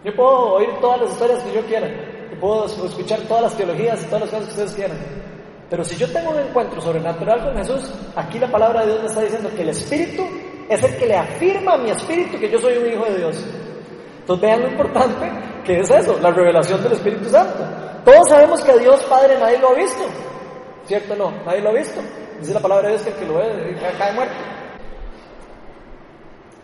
[0.04, 1.88] Yo puedo oír todas las historias que yo quiera,
[2.42, 4.98] puedo escuchar todas las teologías y todas las cosas que ustedes quieran.
[5.70, 9.06] Pero si yo tengo un encuentro sobrenatural con Jesús, aquí la palabra de Dios me
[9.06, 10.26] está diciendo que el Espíritu
[10.68, 13.44] es el que le afirma a mi espíritu que yo soy un hijo de Dios.
[14.18, 15.30] Entonces vean lo importante
[15.64, 17.64] que es eso, la revelación del Espíritu Santo.
[18.04, 20.02] Todos sabemos que a Dios Padre nadie lo ha visto.
[20.84, 21.30] ¿Cierto o no?
[21.44, 22.00] Nadie lo ha visto.
[22.40, 24.34] Dice la palabra de Dios que el que lo ve cae muerto.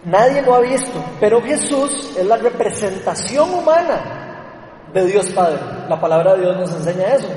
[0.07, 4.28] Nadie lo ha visto, pero Jesús es la representación humana
[4.93, 5.59] de Dios Padre.
[5.89, 7.29] La palabra de Dios nos enseña eso.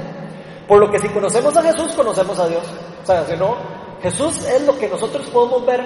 [0.67, 2.63] Por lo que si conocemos a Jesús, conocemos a Dios.
[3.03, 3.55] O sea, si no,
[4.01, 5.81] Jesús es lo que nosotros podemos ver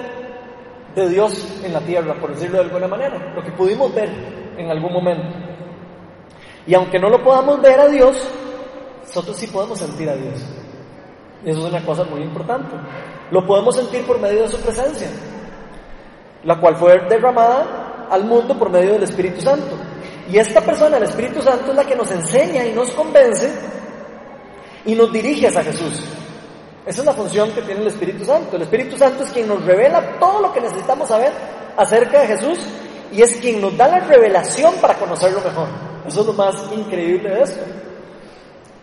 [0.94, 4.08] de Dios en la tierra, por decirlo de alguna manera, lo que pudimos ver
[4.56, 5.26] en algún momento.
[6.66, 8.16] Y aunque no lo podamos ver a Dios,
[9.06, 10.42] nosotros sí podemos sentir a Dios.
[11.44, 12.74] Eso es una cosa muy importante.
[13.30, 15.08] Lo podemos sentir por medio de su presencia,
[16.44, 19.76] la cual fue derramada al mundo por medio del Espíritu Santo.
[20.30, 23.52] Y esta persona, el Espíritu Santo, es la que nos enseña y nos convence
[24.84, 26.04] y nos dirige hacia Jesús.
[26.84, 28.56] Esa es la función que tiene el Espíritu Santo.
[28.56, 31.32] El Espíritu Santo es quien nos revela todo lo que necesitamos saber
[31.76, 32.58] acerca de Jesús
[33.12, 35.68] y es quien nos da la revelación para conocerlo mejor.
[36.06, 37.60] Eso es lo más increíble de esto.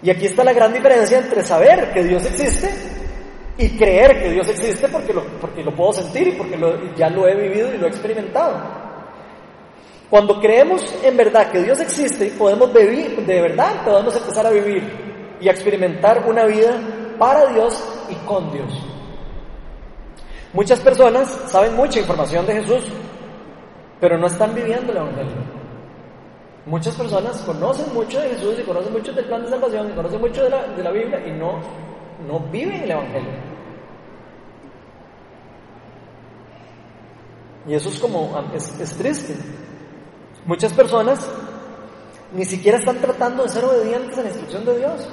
[0.02, 2.70] Y aquí está la gran diferencia entre saber que Dios existe
[3.58, 6.58] y creer que Dios existe porque lo, porque lo puedo sentir y porque
[6.98, 8.93] ya lo he vivido y lo he experimentado.
[10.14, 14.84] Cuando creemos en verdad que Dios existe, podemos vivir, de verdad podemos empezar a vivir
[15.42, 16.80] y a experimentar una vida
[17.18, 18.72] para Dios y con Dios.
[20.54, 22.84] Muchas personas saben mucha información de Jesús,
[24.00, 25.34] pero no están viviendo el Evangelio.
[26.68, 30.22] Muchas personas conocen mucho de Jesús y conocen mucho del plan de salvación y conocen
[30.22, 31.60] mucho de la, de la Biblia y no,
[32.28, 33.32] no viven el Evangelio.
[37.68, 39.36] Y eso es como, es, es triste.
[40.46, 41.30] Muchas personas
[42.34, 45.08] ni siquiera están tratando de ser obedientes a la instrucción de Dios.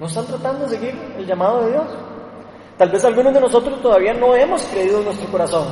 [0.00, 1.86] No están tratando de seguir el llamado de Dios.
[2.76, 5.66] Tal vez algunos de nosotros todavía no hemos creído en nuestro corazón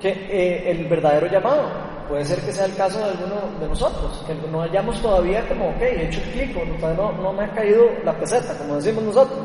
[0.00, 1.62] que eh, el verdadero llamado.
[2.08, 5.70] Puede ser que sea el caso de alguno de nosotros, que no hayamos todavía como,
[5.70, 6.54] ok, he hecho clic,
[6.96, 9.40] no, no me ha caído la peseta, como decimos nosotros.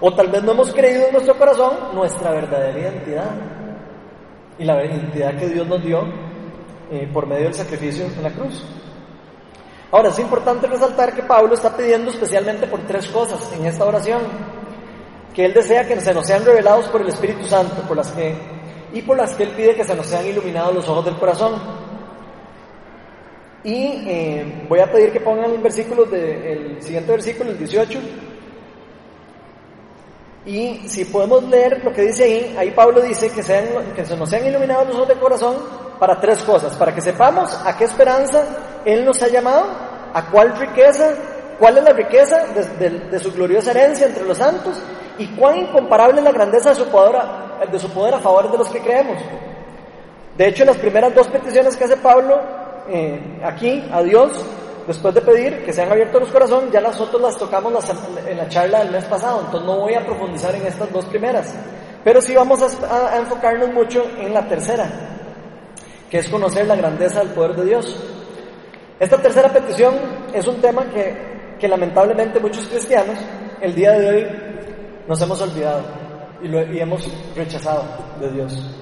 [0.00, 3.30] O tal vez no hemos creído en nuestro corazón nuestra verdadera identidad
[4.58, 6.29] y la identidad que Dios nos dio
[6.90, 8.64] eh, por medio del sacrificio en la cruz.
[9.92, 14.22] Ahora, es importante resaltar que Pablo está pidiendo especialmente por tres cosas en esta oración.
[15.34, 18.34] Que él desea que se nos sean revelados por el Espíritu Santo, por las que,
[18.92, 21.54] y por las que él pide que se nos sean iluminados los ojos del corazón.
[23.62, 28.00] Y eh, voy a pedir que pongan el versículo de, el siguiente versículo, el 18.
[30.46, 34.16] Y si podemos leer lo que dice ahí, ahí Pablo dice que, sean, que se
[34.16, 37.84] nos sean iluminados los ojos del corazón para tres cosas, para que sepamos a qué
[37.84, 38.42] esperanza
[38.84, 39.66] Él nos ha llamado,
[40.14, 41.14] a cuál riqueza,
[41.58, 44.80] cuál es la riqueza de, su gloriosa herencia entre los santos
[45.18, 47.20] y cuán incomparable es la grandeza de su poder,
[47.70, 49.18] de su poder a favor de los que creemos.
[50.36, 52.40] De hecho, las primeras dos peticiones que hace Pablo
[52.88, 54.32] eh, aquí a Dios,
[54.86, 57.84] después de pedir que sean abiertos los corazones, ya nosotros las tocamos
[58.26, 61.54] en la charla del mes pasado, entonces no voy a profundizar en estas dos primeras,
[62.02, 64.88] pero sí vamos a, enfocarnos mucho en la tercera,
[66.10, 67.96] que es conocer la grandeza del poder de Dios.
[68.98, 69.94] Esta tercera petición
[70.34, 73.16] es un tema que, que lamentablemente muchos cristianos
[73.60, 74.26] el día de hoy
[75.06, 75.82] nos hemos olvidado
[76.42, 77.84] y, y hemos rechazado
[78.18, 78.76] de Dios.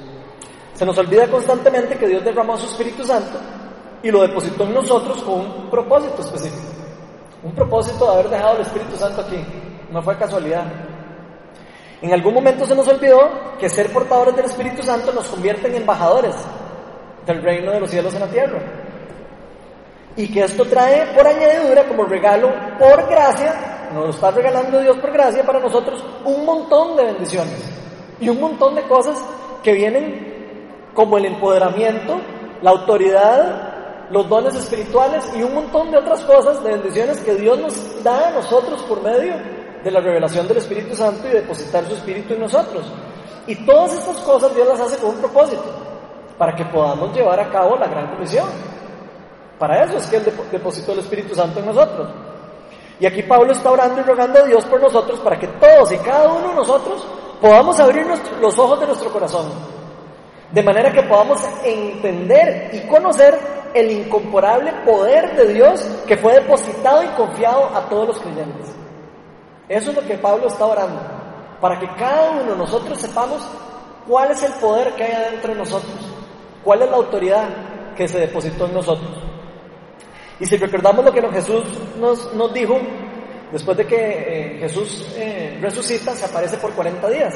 [0.73, 3.39] Se nos olvida constantemente que Dios derramó su Espíritu Santo
[4.03, 6.73] y lo depositó en nosotros con un propósito específico.
[7.43, 9.45] Un propósito de haber dejado el Espíritu Santo aquí.
[9.91, 10.65] No fue casualidad.
[12.01, 15.77] En algún momento se nos olvidó que ser portadores del Espíritu Santo nos convierte en
[15.77, 16.35] embajadores
[17.29, 18.59] del reino de los cielos en la tierra.
[20.17, 25.13] Y que esto trae por añadidura como regalo, por gracia, nos está regalando Dios por
[25.13, 27.63] gracia para nosotros, un montón de bendiciones
[28.19, 29.17] y un montón de cosas
[29.63, 32.21] que vienen como el empoderamiento,
[32.63, 33.69] la autoridad
[34.11, 38.29] los dones espirituales y un montón de otras cosas, de bendiciones que Dios nos da
[38.29, 39.35] a nosotros por medio
[39.85, 42.87] de la revelación del Espíritu Santo y depositar su Espíritu en nosotros.
[43.47, 45.65] Y todas estas cosas Dios las hace con un propósito,
[46.39, 48.49] para que podamos llevar a cabo la gran comisión.
[49.59, 52.09] Para eso es que Él depositó el Espíritu Santo en nosotros.
[53.01, 55.99] Y aquí Pablo está orando y rogando a Dios por nosotros para que todos y
[55.99, 57.07] cada uno de nosotros
[57.41, 58.07] podamos abrir
[58.41, 59.47] los ojos de nuestro corazón.
[60.53, 63.39] De manera que podamos entender y conocer
[63.75, 68.75] el incomparable poder de Dios que fue depositado y confiado a todos los creyentes.
[69.69, 70.99] Eso es lo que Pablo está orando,
[71.61, 73.47] para que cada uno de nosotros sepamos
[74.09, 75.95] cuál es el poder que hay adentro de nosotros,
[76.65, 77.49] cuál es la autoridad
[77.97, 79.11] que se depositó en nosotros.
[80.41, 81.65] Y si recordamos lo que Jesús
[81.99, 82.79] nos, nos dijo,
[83.51, 87.35] después de que eh, Jesús eh, resucita, se aparece por 40 días.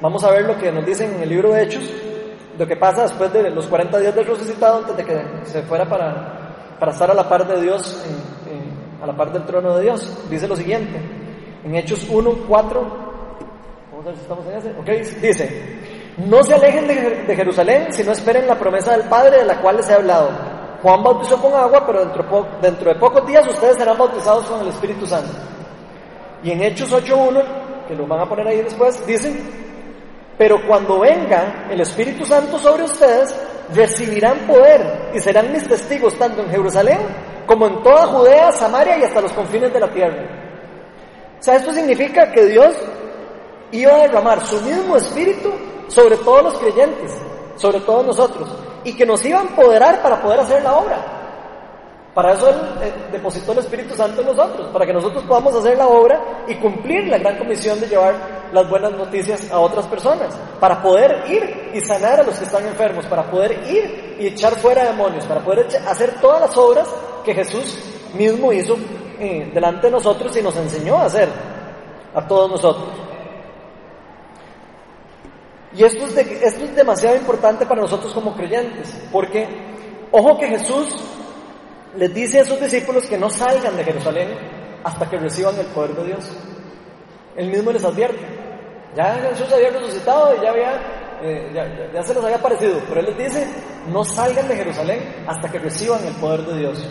[0.00, 1.90] Vamos a ver lo que nos dice en el libro de Hechos,
[2.58, 5.88] lo que pasa después de los 40 días del resucitado, antes de que se fuera
[5.88, 8.04] para, para estar a la par de Dios,
[9.02, 11.00] a la par del trono de Dios, dice lo siguiente,
[11.64, 12.80] en Hechos 1, 4,
[13.90, 18.12] vamos a ver si estamos en ese, ok, dice, no se alejen de, Jerusalén, sino
[18.12, 20.30] esperen la promesa del Padre de la cual les he hablado.
[20.82, 24.68] Juan bautizó con agua, pero dentro, dentro de pocos días ustedes serán bautizados con el
[24.68, 25.32] Espíritu Santo.
[26.42, 29.36] Y en Hechos 8.1, que lo van a poner ahí después, dice,
[30.38, 33.34] pero cuando venga el Espíritu Santo sobre ustedes,
[33.74, 36.98] recibirán poder y serán mis testigos tanto en Jerusalén
[37.46, 40.22] como en toda Judea, Samaria y hasta los confines de la tierra.
[41.38, 42.74] O sea, esto significa que Dios
[43.72, 45.52] iba a derramar su mismo espíritu
[45.88, 47.12] sobre todos los creyentes,
[47.56, 48.48] sobre todos nosotros,
[48.84, 51.16] y que nos iba a empoderar para poder hacer la obra.
[52.14, 55.76] Para eso Él eh, depositó el Espíritu Santo en nosotros, para que nosotros podamos hacer
[55.76, 58.14] la obra y cumplir la gran comisión de llevar
[58.52, 62.66] las buenas noticias a otras personas, para poder ir y sanar a los que están
[62.66, 66.88] enfermos, para poder ir y echar fuera demonios, para poder hacer todas las obras
[67.22, 67.78] que Jesús
[68.14, 68.76] mismo hizo
[69.18, 71.28] eh, delante de nosotros y nos enseñó a hacer
[72.14, 73.05] a todos nosotros.
[75.76, 79.46] Y esto es, esto es demasiado importante para nosotros como creyentes, porque
[80.10, 80.88] ojo que Jesús
[81.96, 84.30] les dice a sus discípulos que no salgan de Jerusalén
[84.82, 86.30] hasta que reciban el poder de Dios.
[87.36, 88.24] Él mismo les advierte.
[88.94, 93.06] Ya Jesús había resucitado y ya había, eh, ya, se les había aparecido, pero Él
[93.06, 93.46] les dice,
[93.88, 96.88] no salgan de Jerusalén hasta que reciban el poder de Dios.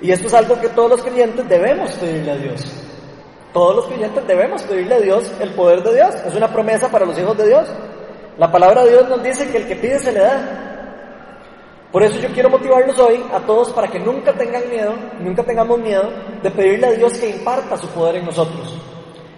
[0.00, 2.81] Y esto es algo que todos los creyentes debemos pedirle a Dios.
[3.52, 6.14] Todos los creyentes debemos pedirle a Dios el poder de Dios.
[6.26, 7.68] Es una promesa para los hijos de Dios.
[8.38, 10.72] La palabra de Dios nos dice que el que pide se le da.
[11.92, 15.78] Por eso yo quiero motivarlos hoy a todos para que nunca tengan miedo, nunca tengamos
[15.78, 16.10] miedo
[16.42, 18.80] de pedirle a Dios que imparta su poder en nosotros.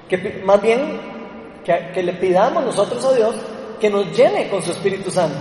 [0.09, 1.01] Que más bien
[1.65, 3.35] que, que le pidamos nosotros a Dios
[3.81, 5.37] que nos llene con su Espíritu Santo.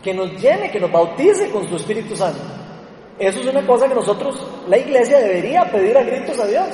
[0.00, 2.38] Que nos llene, que nos bautice con su Espíritu Santo.
[3.18, 6.68] Eso es una cosa que nosotros, la iglesia, debería pedir a gritos a Dios.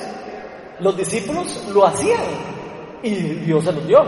[0.81, 2.21] Los discípulos lo hacían
[3.03, 4.05] y Dios se los dio.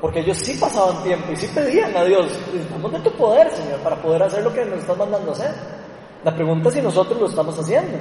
[0.00, 3.80] Porque ellos sí pasaban tiempo y sí pedían a Dios, necesitamos de tu poder, Señor,
[3.80, 5.52] para poder hacer lo que nos estás mandando hacer.
[6.22, 7.98] La pregunta es si nosotros lo estamos haciendo.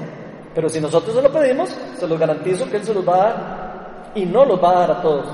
[0.54, 3.18] Pero si nosotros se lo pedimos, se los garantizo que Él se los va a
[3.18, 5.28] dar y no los va a dar a todos.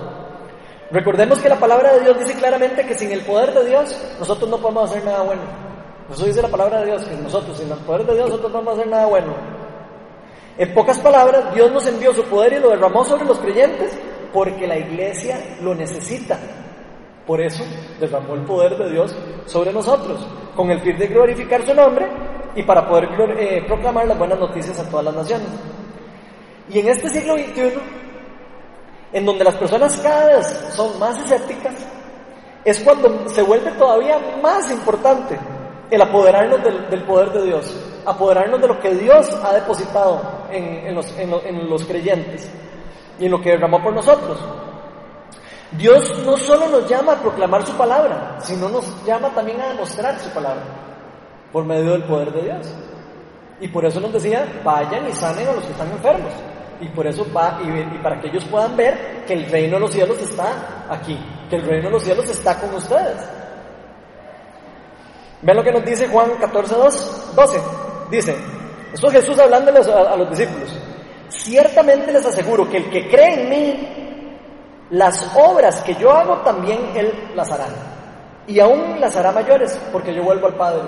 [0.91, 4.49] Recordemos que la palabra de Dios dice claramente que sin el poder de Dios nosotros
[4.49, 5.41] no podemos hacer nada bueno.
[6.11, 8.59] Eso dice la palabra de Dios, que nosotros sin el poder de Dios nosotros no
[8.59, 9.33] podemos hacer nada bueno.
[10.57, 13.97] En pocas palabras, Dios nos envió su poder y lo derramó sobre los creyentes
[14.31, 16.37] porque la iglesia lo necesita.
[17.25, 17.63] Por eso
[17.99, 22.05] derramó el poder de Dios sobre nosotros, con el fin de glorificar su nombre
[22.55, 25.47] y para poder eh, proclamar las buenas noticias a todas las naciones.
[26.69, 27.73] Y en este siglo XXI,
[29.13, 31.75] en donde las personas cada vez son más escépticas,
[32.63, 35.37] es cuando se vuelve todavía más importante
[35.89, 37.75] el apoderarnos del poder de Dios,
[38.05, 40.21] apoderarnos de lo que Dios ha depositado
[40.51, 42.49] en, los, en, los, creyentes
[43.19, 44.39] y en lo que derramó por nosotros.
[45.71, 50.19] Dios no solo nos llama a proclamar su palabra, sino nos llama también a demostrar
[50.19, 50.63] su palabra
[51.51, 52.67] por medio del poder de Dios.
[53.59, 56.33] Y por eso nos decía, vayan y sanen a los que están enfermos.
[56.81, 59.91] Y por eso va, y, para que ellos puedan ver que el reino de los
[59.91, 61.17] cielos está aquí,
[61.49, 63.17] que el reino de los cielos está con ustedes.
[65.41, 66.75] Vean lo que nos dice Juan 14,
[67.35, 67.61] 12.
[68.09, 68.35] Dice,
[68.93, 70.79] esto es Jesús hablándoles a, los discípulos.
[71.29, 73.89] Ciertamente les aseguro que el que cree en mí,
[74.91, 77.65] las obras que yo hago también él las hará.
[78.45, 80.81] Y aún las hará mayores, porque yo vuelvo al Padre.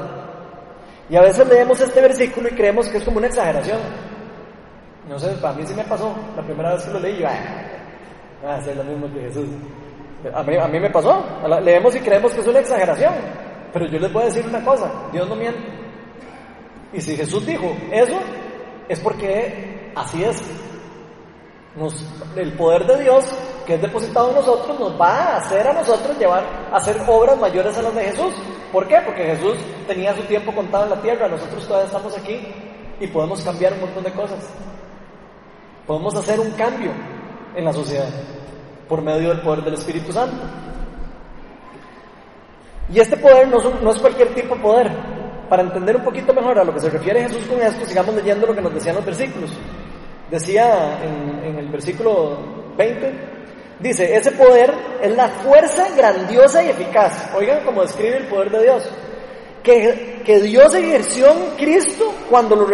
[1.10, 3.80] Y a veces leemos este versículo y creemos que es como una exageración.
[5.10, 6.14] No sé, para mí sí me pasó.
[6.36, 9.48] La primera vez que lo leí, yo, ah, hacer lo mismo que Jesús.
[10.34, 11.24] A mí, a mí me pasó.
[11.64, 13.14] Leemos y creemos que es una exageración.
[13.74, 15.85] Pero yo les voy a decir una cosa, Dios no miente.
[16.96, 18.18] Y si Jesús dijo eso,
[18.88, 20.42] es porque así es.
[22.38, 23.26] el poder de Dios
[23.66, 27.38] que es depositado en nosotros nos va a hacer a nosotros llevar a hacer obras
[27.38, 28.34] mayores a las de Jesús.
[28.72, 28.98] ¿Por qué?
[29.04, 32.40] Porque Jesús tenía su tiempo contado en la tierra, nosotros todavía estamos aquí
[33.00, 34.40] y podemos cambiar un montón de cosas.
[35.86, 36.92] Podemos hacer un cambio
[37.56, 38.10] en la sociedad
[38.88, 40.38] por medio del poder del Espíritu Santo.
[42.94, 45.15] Y este poder no no es cualquier tipo de poder,
[45.50, 48.48] para entender un poquito mejor a lo que se refiere Jesús con esto, sigamos leyendo
[48.48, 49.52] lo que nos decían los versículos.
[50.30, 53.14] Decía en, el versículo 20,
[53.80, 57.32] dice, ese poder es la fuerza grandiosa y eficaz.
[57.36, 58.90] Oigan cómo describe el poder de Dios.
[59.64, 62.68] Que, que Dios ejerció en Cristo cuando lo,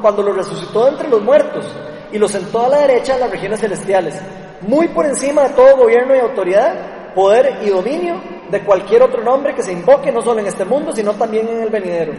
[0.00, 1.66] cuando lo resucitó entre los muertos
[2.12, 4.18] y lo sentó a la derecha en las regiones celestiales,
[4.62, 9.54] muy por encima de todo gobierno y autoridad, poder y dominio de cualquier otro nombre
[9.54, 12.12] que se invoque, no solo en este mundo, sino también en el venidero.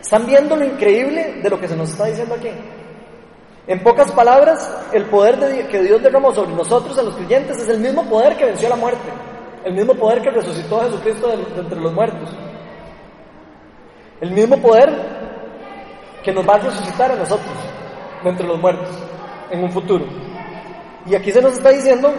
[0.00, 2.50] ¿Están viendo lo increíble de lo que se nos está diciendo aquí?
[3.66, 7.68] En pocas palabras, el poder de, que Dios derramó sobre nosotros, a los creyentes, es
[7.68, 9.08] el mismo poder que venció la muerte,
[9.64, 12.30] el mismo poder que resucitó a Jesucristo de, entre los muertos,
[14.20, 14.88] el mismo poder
[16.22, 17.54] que nos va a resucitar a nosotros
[18.22, 18.88] de entre los muertos
[19.50, 20.04] en un futuro.
[21.06, 22.12] Y aquí se nos está diciendo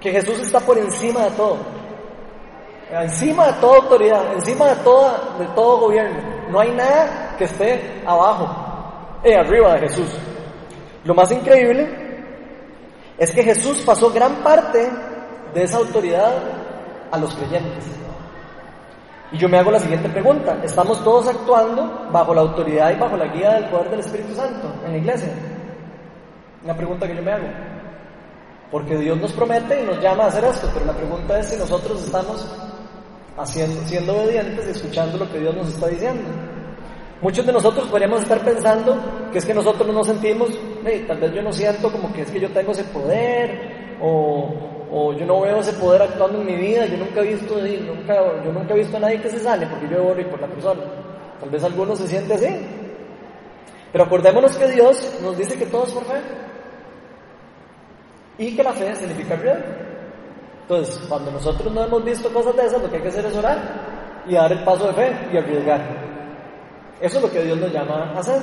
[0.00, 1.77] que Jesús está por encima de todo
[2.90, 6.18] encima de toda autoridad, encima de, toda, de todo gobierno.
[6.50, 8.48] No hay nada que esté abajo,
[9.22, 10.08] eh, arriba de Jesús.
[11.04, 11.88] Lo más increíble
[13.18, 14.90] es que Jesús pasó gran parte
[15.54, 16.32] de esa autoridad
[17.10, 17.84] a los creyentes.
[19.30, 23.16] Y yo me hago la siguiente pregunta, ¿estamos todos actuando bajo la autoridad y bajo
[23.16, 25.32] la guía del poder del Espíritu Santo en la iglesia?
[26.64, 27.46] Una pregunta que yo me hago.
[28.70, 31.56] Porque Dios nos promete y nos llama a hacer esto, pero la pregunta es si
[31.56, 32.46] nosotros estamos
[33.38, 36.28] haciendo, siendo obedientes y escuchando lo que Dios nos está diciendo.
[37.20, 38.96] Muchos de nosotros podríamos estar pensando
[39.32, 40.50] que es que nosotros no sentimos,
[41.06, 45.26] tal vez yo no siento como que es que yo tengo ese poder, o, yo
[45.26, 48.74] no veo ese poder actuando en mi vida, yo nunca he visto, nunca, yo nunca
[48.74, 50.80] he visto a nadie que se sane porque yo oro y por la persona.
[51.40, 52.46] Tal vez alguno se siente así.
[53.92, 56.20] Pero acordémonos que Dios nos dice que todo es por fe.
[58.38, 59.87] Y que la fe significa riesgo.
[60.68, 63.34] Entonces, cuando nosotros no hemos visto cosas de esas, lo que hay que hacer es
[63.34, 65.80] orar y dar el paso de fe y arriesgar.
[67.00, 68.42] Eso es lo que Dios nos llama a hacer.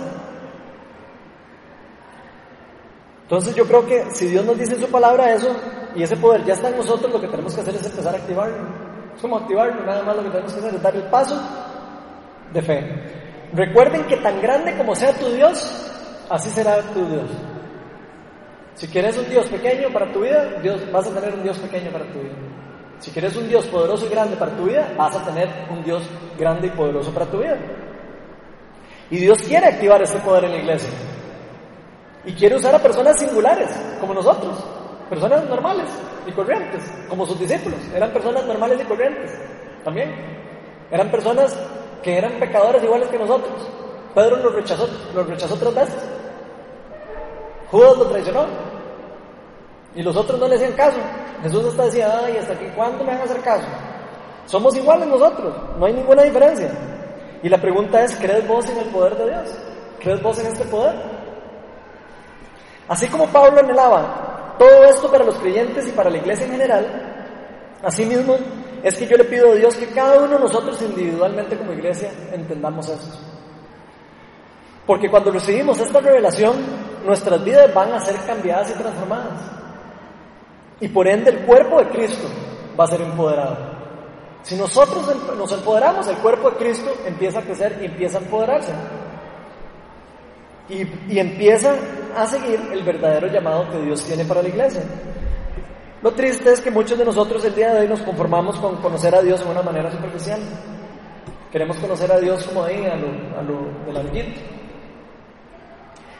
[3.22, 5.56] Entonces yo creo que si Dios nos dice en su palabra eso
[5.94, 8.18] y ese poder ya está en nosotros, lo que tenemos que hacer es empezar a
[8.18, 8.58] activarlo.
[9.16, 11.40] Es como activarlo, nada más lo que tenemos que hacer es dar el paso
[12.54, 13.50] de fe.
[13.54, 15.92] Recuerden que tan grande como sea tu Dios,
[16.28, 17.30] así será tu Dios.
[18.76, 21.92] Si quieres un Dios pequeño para tu vida, Dios, vas a tener un Dios pequeño
[21.92, 22.34] para tu vida.
[23.00, 26.04] Si quieres un Dios poderoso y grande para tu vida, vas a tener un Dios
[26.38, 27.58] grande y poderoso para tu vida.
[29.10, 30.90] Y Dios quiere activar ese poder en la iglesia.
[32.26, 33.70] Y quiere usar a personas singulares,
[34.02, 34.58] como nosotros,
[35.10, 35.88] personas normales
[36.28, 37.80] y corrientes, como sus discípulos.
[37.94, 39.32] Eran personas normales y corrientes,
[39.84, 40.14] también.
[40.92, 41.56] Eran personas
[42.04, 43.70] que eran pecadores iguales que nosotros.
[44.14, 46.04] Pedro los rechazó, los rechazó tres veces.
[47.72, 48.46] Judas lo traicionó.
[49.96, 50.98] Y los otros no le hacían caso.
[51.42, 53.68] Jesús hasta decía, ay, ¿hasta aquí cuándo me van a hacer caso?
[54.46, 56.72] Somos iguales nosotros, no hay ninguna diferencia.
[57.42, 59.58] Y la pregunta es, ¿crees vos en el poder de Dios?
[60.00, 60.96] ¿Crees vos en este poder?
[62.88, 66.86] Así como Pablo anhelaba todo esto para los creyentes y para la iglesia en general,
[67.84, 68.38] asimismo
[68.84, 72.12] es que yo le pido a Dios que cada uno de nosotros individualmente como iglesia
[72.32, 73.18] entendamos esto.
[74.86, 76.54] Porque cuando recibimos esta revelación,
[77.06, 79.42] nuestras vidas van a ser cambiadas y transformadas.
[80.80, 82.28] Y por ende el cuerpo de Cristo
[82.78, 83.58] va a ser empoderado.
[84.44, 88.22] Si nosotros em-, nos empoderamos, el cuerpo de Cristo empieza a crecer y empieza a
[88.22, 88.74] empoderarse.
[90.68, 90.82] Y,
[91.14, 91.76] y, empieza
[92.16, 94.82] a seguir el verdadero llamado que Dios tiene para la iglesia.
[96.02, 99.14] Lo triste es que muchos de nosotros el día de hoy nos conformamos con conocer
[99.16, 100.40] a Dios de una manera superficial.
[101.52, 103.08] Queremos conocer a Dios como ahí, a lo,
[103.40, 104.55] a del amiguito.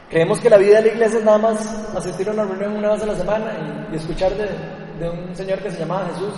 [0.08, 2.92] Creemos que la vida de la iglesia es nada más asistir a una reunión una
[2.92, 3.52] vez a la semana
[3.92, 6.34] y, escuchar de, un señor que se llamaba Jesús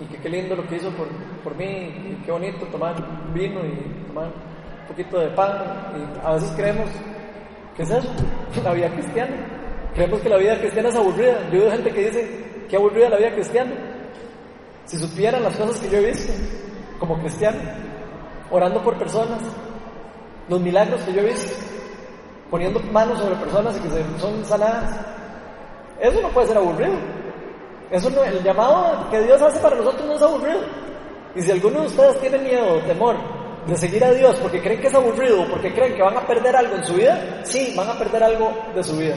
[0.00, 1.08] y que qué lindo lo que hizo por,
[1.42, 2.94] por mí y qué bonito tomar
[3.32, 5.52] vino y tomar un poquito de pan.
[5.96, 6.88] Y a veces creemos
[7.76, 8.08] ¿Qué es eso?
[8.64, 9.36] La vida cristiana.
[9.94, 11.38] Creemos que la vida cristiana es aburrida.
[11.50, 13.72] Yo veo gente que dice, qué aburrida la vida cristiana.
[14.84, 16.34] Si supieran las cosas que yo he visto
[16.98, 17.58] como cristiano,
[18.50, 19.40] orando por personas,
[20.50, 21.50] los milagros que yo he visto,
[22.50, 25.00] poniendo manos sobre personas y que son sanadas,
[26.00, 26.94] eso no puede ser aburrido.
[27.90, 30.60] Eso no, el llamado que Dios hace para nosotros no es aburrido.
[31.34, 33.16] Y si alguno de ustedes tiene miedo temor
[33.66, 36.56] de seguir a Dios porque creen que es aburrido porque creen que van a perder
[36.56, 39.16] algo en su vida, sí, van a perder algo de su vida,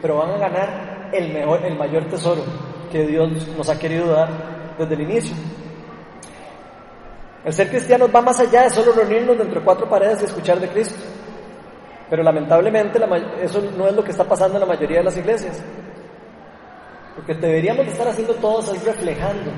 [0.00, 2.42] pero van a ganar el, mejor, el mayor tesoro
[2.90, 5.36] que Dios nos ha querido dar desde el inicio.
[7.44, 10.60] El ser cristiano va más allá de solo reunirnos dentro de cuatro paredes y escuchar
[10.60, 10.96] de Cristo.
[12.10, 12.98] Pero lamentablemente
[13.42, 15.62] eso no es lo que está pasando en la mayoría de las iglesias.
[17.16, 19.50] Lo que deberíamos estar haciendo todos es reflejando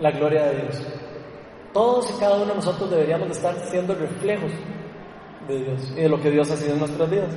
[0.00, 0.86] la gloria de Dios.
[1.72, 4.52] Todos y cada uno de nosotros deberíamos de estar siendo reflejos
[5.48, 7.30] de Dios y de lo que Dios ha sido en nuestras vidas.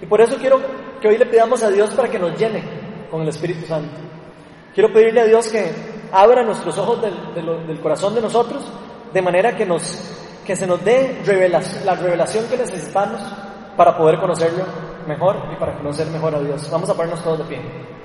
[0.00, 0.58] Y por eso quiero
[1.00, 2.62] que hoy le pidamos a Dios para que nos llene
[3.10, 4.00] con el Espíritu Santo.
[4.74, 5.70] Quiero pedirle a Dios que
[6.12, 8.64] abra nuestros ojos del, corazón de nosotros
[9.12, 11.18] de manera que, nos, que se nos dé
[11.84, 13.20] la revelación que necesitamos
[13.76, 14.64] para poder conocerlo
[15.06, 16.68] mejor y para conocer mejor a Dios.
[16.70, 17.95] Vamos a ponernos todos de pie.